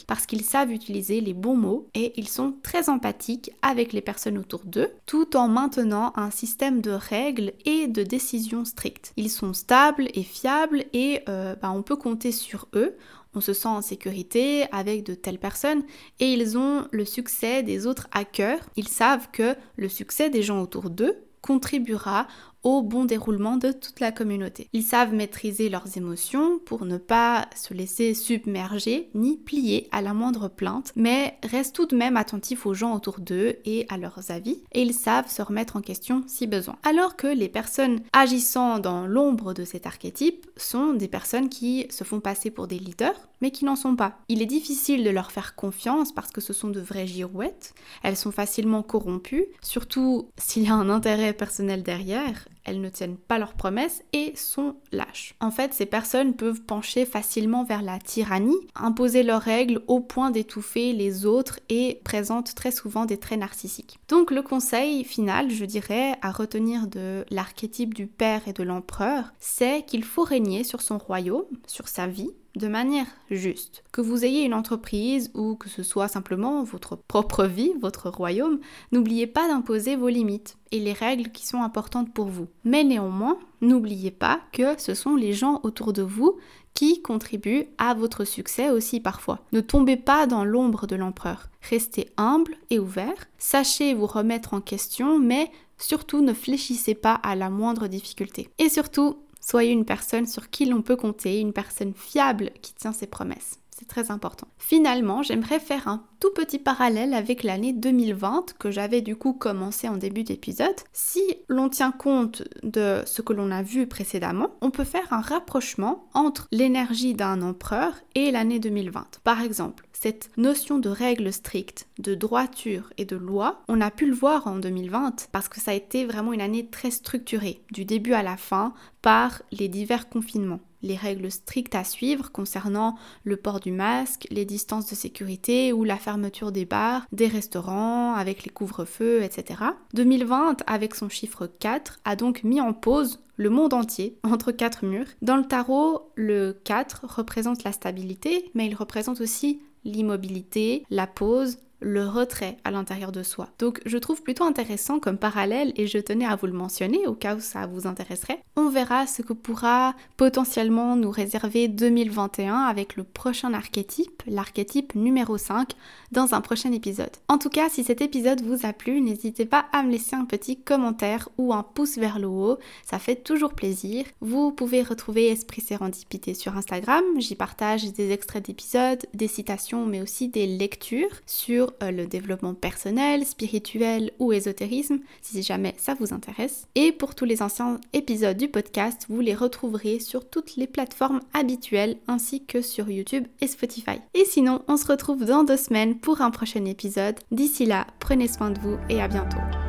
parce 0.08 0.26
qu'ils 0.26 0.44
savent 0.44 0.72
utiliser 0.72 1.22
les 1.22 1.34
bons 1.34 1.56
mots 1.56 1.88
et 1.94 2.14
ils 2.18 2.28
sont 2.28 2.54
très 2.64 2.90
empathiques 2.90 3.52
avec 3.62 3.94
les 3.94 4.02
personnes 4.02 4.38
autour 4.38 4.62
d'eux, 4.66 4.92
tout 5.06 5.36
en 5.36 5.48
maintenant 5.48 6.14
un 6.16 6.32
système 6.32 6.82
de 6.82 6.92
règles 6.92 7.54
et 7.66 7.88
de 7.88 8.04
décisions 8.04 8.66
strictes. 8.66 9.14
Ils 9.18 9.30
sont 9.30 9.54
stables 9.54 10.08
et 10.14 10.24
fiables 10.24 10.86
et 10.94 11.22
euh, 11.30 11.56
bah, 11.56 11.72
on 11.72 11.82
peut 11.82 11.96
compter 11.96 12.32
sur 12.32 12.68
eux 12.74 12.96
on 13.36 13.42
se 13.42 13.54
sent 13.54 13.68
en 13.68 13.84
sécurité 13.84 14.66
avec 14.72 15.04
de 15.04 15.14
telles 15.14 15.38
personnes 15.38 15.84
et 16.20 16.34
ils 16.34 16.58
ont 16.58 16.88
le 16.90 17.06
succès 17.06 17.62
des 17.62 17.86
autres 17.86 18.08
à 18.12 18.26
cœur. 18.26 18.60
Ils 18.76 18.88
savent 18.88 19.30
que 19.32 19.56
le 19.76 19.88
succès 19.88 20.32
des 20.32 20.42
gens 20.42 20.64
autour 20.64 20.90
d'eux 20.90 21.16
contribuera 21.42 22.28
au 22.64 22.82
bon 22.82 23.06
déroulement 23.06 23.58
de 23.58 23.72
toute 23.72 24.00
la 24.00 24.12
communauté. 24.12 24.70
Ils 24.74 24.84
savent 24.84 25.14
maîtriser 25.14 25.70
leurs 25.70 25.98
émotions 25.98 26.60
pour 26.60 26.86
ne 26.86 26.98
pas 26.98 27.48
se 27.56 27.74
laisser 27.74 28.14
submerger 28.14 29.10
ni 29.16 29.38
plier 29.38 29.88
à 29.92 30.02
la 30.02 30.14
moindre 30.14 30.48
plainte, 30.50 30.92
mais 30.96 31.38
restent 31.44 31.76
tout 31.76 31.86
de 31.86 31.96
même 31.96 32.18
attentifs 32.18 32.66
aux 32.66 32.74
gens 32.74 32.96
autour 32.96 33.20
d'eux 33.20 33.58
et 33.66 33.86
à 33.90 33.98
leurs 33.98 34.32
avis, 34.32 34.62
et 34.72 34.82
ils 34.82 34.94
savent 34.94 35.30
se 35.30 35.42
remettre 35.42 35.76
en 35.76 35.82
question 35.82 36.24
si 36.28 36.48
besoin. 36.48 36.76
Alors 36.84 37.16
que 37.16 37.28
les 37.28 37.50
personnes 37.50 38.02
agissant 38.14 38.80
dans 38.80 39.08
l'ombre 39.08 39.54
de 39.54 39.64
cet 39.64 39.86
archétype 39.86 40.48
sont 40.58 40.94
des 40.94 41.08
personnes 41.08 41.50
qui 41.50 41.88
se 41.90 42.04
font 42.04 42.20
passer 42.20 42.52
pour 42.52 42.68
des 42.68 42.80
leaders, 42.80 43.30
mais 43.42 43.52
qui 43.52 43.66
n'en 43.66 43.76
sont 43.76 43.96
pas. 43.96 44.18
Il 44.28 44.42
est 44.42 44.46
difficile 44.46 45.04
de 45.04 45.10
leur 45.10 45.32
faire 45.32 45.56
confiance 45.56 46.12
parce 46.12 46.32
que 46.32 46.42
ce 46.42 46.54
sont 46.54 46.70
de 46.70 46.82
vraies 46.82 47.08
girouettes, 47.08 47.74
elles 48.04 48.18
sont 48.18 48.32
facilement 48.32 48.84
corrompues, 48.84 49.46
surtout 49.62 50.30
s'il 50.38 50.64
y 50.64 50.70
a 50.70 50.74
un 50.74 50.90
intérêt 50.90 51.34
personnel 51.34 51.84
derrière, 51.84 52.49
elles 52.64 52.82
ne 52.82 52.90
tiennent 52.90 53.18
pas 53.18 53.40
leurs 53.40 53.54
promesses 53.54 54.04
et 54.14 54.34
sont 54.36 54.76
lâches. 54.92 55.36
En 55.40 55.52
fait, 55.52 55.74
ces 55.74 55.86
personnes 55.86 56.36
peuvent 56.36 56.62
pencher 56.62 57.06
facilement 57.06 57.64
vers 57.64 57.82
la 57.82 58.00
tyrannie, 58.00 58.60
imposer 58.76 59.24
leurs 59.24 59.42
règles 59.42 59.82
au 59.88 60.00
point 60.00 60.32
d'étouffer 60.32 60.94
les 60.94 61.26
autres 61.26 61.60
et 61.70 62.02
présentent 62.04 62.56
très 62.56 62.72
souvent 62.72 63.06
des 63.06 63.18
traits 63.18 63.40
narcissiques. 63.40 64.00
Donc 64.08 64.32
le 64.32 64.42
conseil 64.42 65.04
final, 65.04 65.50
je 65.52 65.66
dirais, 65.66 66.16
à 66.22 66.32
retenir 66.32 66.88
de 66.88 67.26
l'archétype 67.30 67.94
du 67.94 68.08
père 68.08 68.48
et 68.48 68.54
de 68.54 68.64
l'empereur, 68.64 69.34
c'est 69.40 69.86
qu'il 69.86 70.04
faut 70.04 70.24
régner 70.24 70.64
sur 70.64 70.82
son 70.82 70.98
royaume, 70.98 71.46
sur 71.68 71.88
sa 71.88 72.08
vie, 72.08 72.32
de 72.56 72.68
manière 72.68 73.08
juste. 73.30 73.84
Que 73.92 74.02
vous 74.02 74.26
ayez 74.26 74.44
une 74.44 74.54
entreprise 74.54 75.32
ou 75.34 75.56
que 75.56 75.70
ce 75.70 75.84
soit 75.84 76.08
simplement 76.08 76.64
votre 76.64 76.96
propre 76.96 77.46
vie, 77.46 77.74
votre 77.82 78.10
royaume, 78.10 78.60
n'oubliez 78.92 79.28
pas 79.28 79.48
d'imposer 79.48 79.96
vos 79.96 80.10
limites 80.10 80.58
et 80.72 80.80
les 80.80 80.94
règles 80.94 81.32
qui 81.32 81.46
sont 81.46 81.62
importantes 81.62 82.14
pour 82.14 82.28
vous. 82.28 82.48
Mais 82.64 82.84
néanmoins, 82.84 83.38
n'oubliez 83.62 84.12
pas 84.12 84.42
que 84.52 84.80
ce 84.80 84.94
sont 84.94 85.16
les 85.16 85.34
gens 85.34 85.60
autour 85.64 85.94
de 85.94 86.02
vous 86.02 86.38
qui 86.74 87.02
contribuent 87.02 87.68
à 87.78 87.94
votre 87.94 88.24
succès 88.24 88.70
aussi 88.70 89.00
parfois. 89.00 89.40
Ne 89.52 89.62
tombez 89.62 89.98
pas 89.98 90.28
dans 90.28 90.46
l'ombre 90.46 90.88
de 90.88 90.96
l'empereur. 90.96 91.50
Restez 91.62 92.10
humble 92.18 92.56
et 92.70 92.80
ouvert. 92.80 93.28
Sachez 93.38 93.94
vous 93.94 94.06
remettre 94.06 94.54
en 94.54 94.62
question, 94.62 95.20
mais 95.20 95.52
surtout 95.78 96.22
ne 96.22 96.34
fléchissez 96.34 96.96
pas 96.96 97.16
à 97.16 97.36
la 97.36 97.50
moindre 97.50 97.88
difficulté. 97.88 98.50
Et 98.60 98.70
surtout, 98.70 99.18
Soyez 99.40 99.72
une 99.72 99.86
personne 99.86 100.26
sur 100.26 100.50
qui 100.50 100.66
l'on 100.66 100.82
peut 100.82 100.96
compter, 100.96 101.40
une 101.40 101.54
personne 101.54 101.94
fiable 101.94 102.52
qui 102.62 102.74
tient 102.74 102.94
ses 102.94 103.08
promesses. 103.08 103.60
C'est 103.80 103.88
très 103.88 104.12
important. 104.12 104.48
Finalement, 104.58 105.24
j'aimerais 105.24 105.60
faire 105.60 105.88
un 105.88 106.04
tout 106.20 106.32
petit 106.36 106.60
parallèle 106.60 107.14
avec 107.14 107.44
l'année 107.44 107.72
2020 107.72 108.56
que 108.60 108.72
j'avais 108.72 109.02
du 109.02 109.16
coup 109.16 109.32
commencé 109.32 109.88
en 109.88 109.96
début 109.96 110.24
d'épisode. 110.24 110.76
Si 110.92 111.22
l'on 111.48 111.70
tient 111.70 111.92
compte 111.92 112.44
de 112.64 113.02
ce 113.06 113.22
que 113.22 113.32
l'on 113.32 113.52
a 113.52 113.64
vu 113.64 113.88
précédemment, 113.88 114.52
on 114.60 114.70
peut 114.70 114.84
faire 114.84 115.14
un 115.14 115.22
rapprochement 115.22 116.10
entre 116.14 116.48
l'énergie 116.52 117.14
d'un 117.14 117.42
empereur 117.42 117.94
et 118.16 118.32
l'année 118.32 118.60
2020. 118.60 119.22
Par 119.24 119.42
exemple, 119.42 119.88
cette 119.94 120.30
notion 120.38 120.80
de 120.80 120.90
règles 120.90 121.32
strictes, 121.32 121.88
de 122.00 122.16
droiture 122.16 122.92
et 122.98 123.06
de 123.06 123.16
loi, 123.16 123.64
on 123.68 123.82
a 123.82 123.92
pu 123.92 124.08
le 124.08 124.16
voir 124.16 124.48
en 124.48 124.58
2020 124.58 125.30
parce 125.32 125.48
que 125.48 125.62
ça 125.62 125.72
a 125.72 125.76
été 125.76 126.06
vraiment 126.06 126.34
une 126.34 126.42
année 126.42 126.68
très 126.68 126.92
structurée, 126.92 127.64
du 127.72 127.86
début 127.86 128.14
à 128.14 128.24
la 128.24 128.38
fin, 128.38 128.74
par 129.02 129.42
les 129.52 129.70
divers 129.70 130.10
confinements 130.10 130.60
les 130.82 130.96
règles 130.96 131.32
strictes 131.32 131.76
à 131.76 131.84
suivre 131.84 132.32
concernant 132.32 132.96
le 133.24 133.38
port 133.38 133.60
du 133.60 133.72
masque, 133.72 134.28
les 134.32 134.46
distances 134.46 134.90
de 134.90 134.96
sécurité 134.96 135.74
ou 135.74 135.84
la 135.84 135.98
fermeture 135.98 136.52
des 136.52 136.66
bars, 136.66 137.06
des 137.12 137.28
restaurants 137.28 138.14
avec 138.14 138.44
les 138.44 138.52
couvre-feux, 138.52 139.24
etc. 139.24 139.62
2020, 139.94 140.64
avec 140.68 140.96
son 140.96 141.10
chiffre 141.10 141.48
4, 141.48 142.00
a 142.06 142.16
donc 142.16 142.44
mis 142.44 142.62
en 142.62 142.74
pause 142.74 143.20
le 143.36 143.50
monde 143.50 143.74
entier 143.74 144.18
entre 144.24 144.52
quatre 144.52 144.86
murs. 144.86 145.08
Dans 145.22 145.38
le 145.38 145.46
tarot, 145.46 146.12
le 146.16 146.60
4 146.64 147.06
représente 147.08 147.64
la 147.64 147.72
stabilité, 147.72 148.52
mais 148.54 148.68
il 148.68 148.76
représente 148.76 149.22
aussi 149.22 149.62
l'immobilité, 149.86 150.86
la 150.90 151.08
pause, 151.08 151.58
le 151.82 152.08
retrait 152.08 152.58
à 152.64 152.72
l'intérieur 152.72 153.12
de 153.12 153.24
soi. 153.24 153.50
Donc 153.60 153.82
je 153.86 153.98
trouve 153.98 154.22
plutôt 154.22 154.44
intéressant 154.44 155.00
comme 155.00 155.18
parallèle 155.18 155.74
et 155.76 155.88
je 155.88 155.98
tenais 155.98 156.26
à 156.26 156.36
vous 156.36 156.48
le 156.48 156.54
mentionner 156.54 157.08
au 157.08 157.14
cas 157.14 157.36
où 157.36 157.40
ça 157.40 157.68
vous 157.68 157.88
intéresserait. 157.88 158.42
On 158.56 158.70
verra 158.70 159.08
ce 159.08 159.22
que 159.22 159.34
pourra 159.34 159.96
potentiellement 160.18 160.96
nous 160.96 161.12
réserver 161.12 161.68
2021 161.68 162.56
avec 162.56 162.96
le 162.96 163.04
prochain 163.04 163.54
archétype, 163.54 164.24
l'archétype 164.28 164.96
numéro 164.96 165.38
5, 165.38 165.72
dans 166.12 166.34
un 166.34 166.42
prochain 166.42 166.72
épisode. 166.72 167.12
En 167.28 167.38
tout 167.38 167.50
cas, 167.50 167.70
si 167.70 167.84
cet 167.84 168.02
épisode 168.02 168.42
vous 168.42 168.66
a 168.66 168.74
plu, 168.74 169.02
n'hésitez 169.02 169.46
pas 169.46 169.66
à 169.72 169.84
me 169.84 169.92
laisser 169.92 170.16
un 170.16 170.26
petit 170.26 170.60
commentaire 170.60 171.30
ou 171.38 171.54
un 171.54 171.64
pouce 171.64 171.98
vers 171.98 172.20
le 172.20 172.28
haut, 172.28 172.58
ça 172.86 173.00
fait 173.00 173.16
toujours 173.16 173.54
plaisir. 173.54 174.06
Vous 174.22 174.52
pouvez 174.52 174.84
retrouver 174.84 175.28
Esprit 175.28 175.62
Sérendipité 175.62 176.34
sur 176.34 176.58
Instagram, 176.58 177.04
j'y 177.18 177.36
partage 177.36 177.92
des 177.94 178.12
extraits 178.12 178.46
d'épisodes, 178.46 179.06
des 179.14 179.28
citations 179.28 179.86
mais 179.86 180.02
aussi 180.02 180.28
des 180.28 180.48
lectures 180.48 181.22
sur 181.26 181.69
euh, 181.82 181.92
le 181.92 182.06
développement 182.06 182.54
personnel, 182.54 183.26
spirituel 183.26 184.12
ou 184.20 184.34
ésotérisme, 184.34 185.00
si 185.22 185.42
jamais 185.44 185.76
ça 185.78 185.94
vous 185.94 186.14
intéresse. 186.14 186.68
Et 186.76 186.92
pour 186.92 187.16
tous 187.16 187.26
les 187.26 187.42
anciens 187.42 187.80
épisodes 187.94 188.38
du 188.38 188.48
podcast, 188.48 189.06
vous 189.10 189.22
les 189.22 189.36
retrouverez 189.36 190.00
sur 190.00 190.30
toutes 190.30 190.56
les 190.56 190.68
plateformes 190.68 191.22
habituelles 191.34 191.98
ainsi 192.08 192.46
que 192.46 192.62
sur 192.62 192.90
YouTube 192.90 193.26
et 193.42 193.48
Spotify. 193.48 194.00
Et 194.14 194.26
sinon, 194.26 194.62
on 194.68 194.78
se 194.78 194.88
retrouve 194.88 195.26
dans 195.26 195.44
deux 195.44 195.58
semaines 195.58 196.00
pour 196.00 196.22
un 196.22 196.32
prochain 196.32 196.66
épisode. 196.66 197.20
D'ici 197.32 197.66
là, 197.66 197.88
prenez 198.00 198.28
soin 198.28 198.52
de 198.52 198.60
vous 198.60 198.78
et 198.90 199.02
à 199.02 199.08
bientôt. 199.08 199.69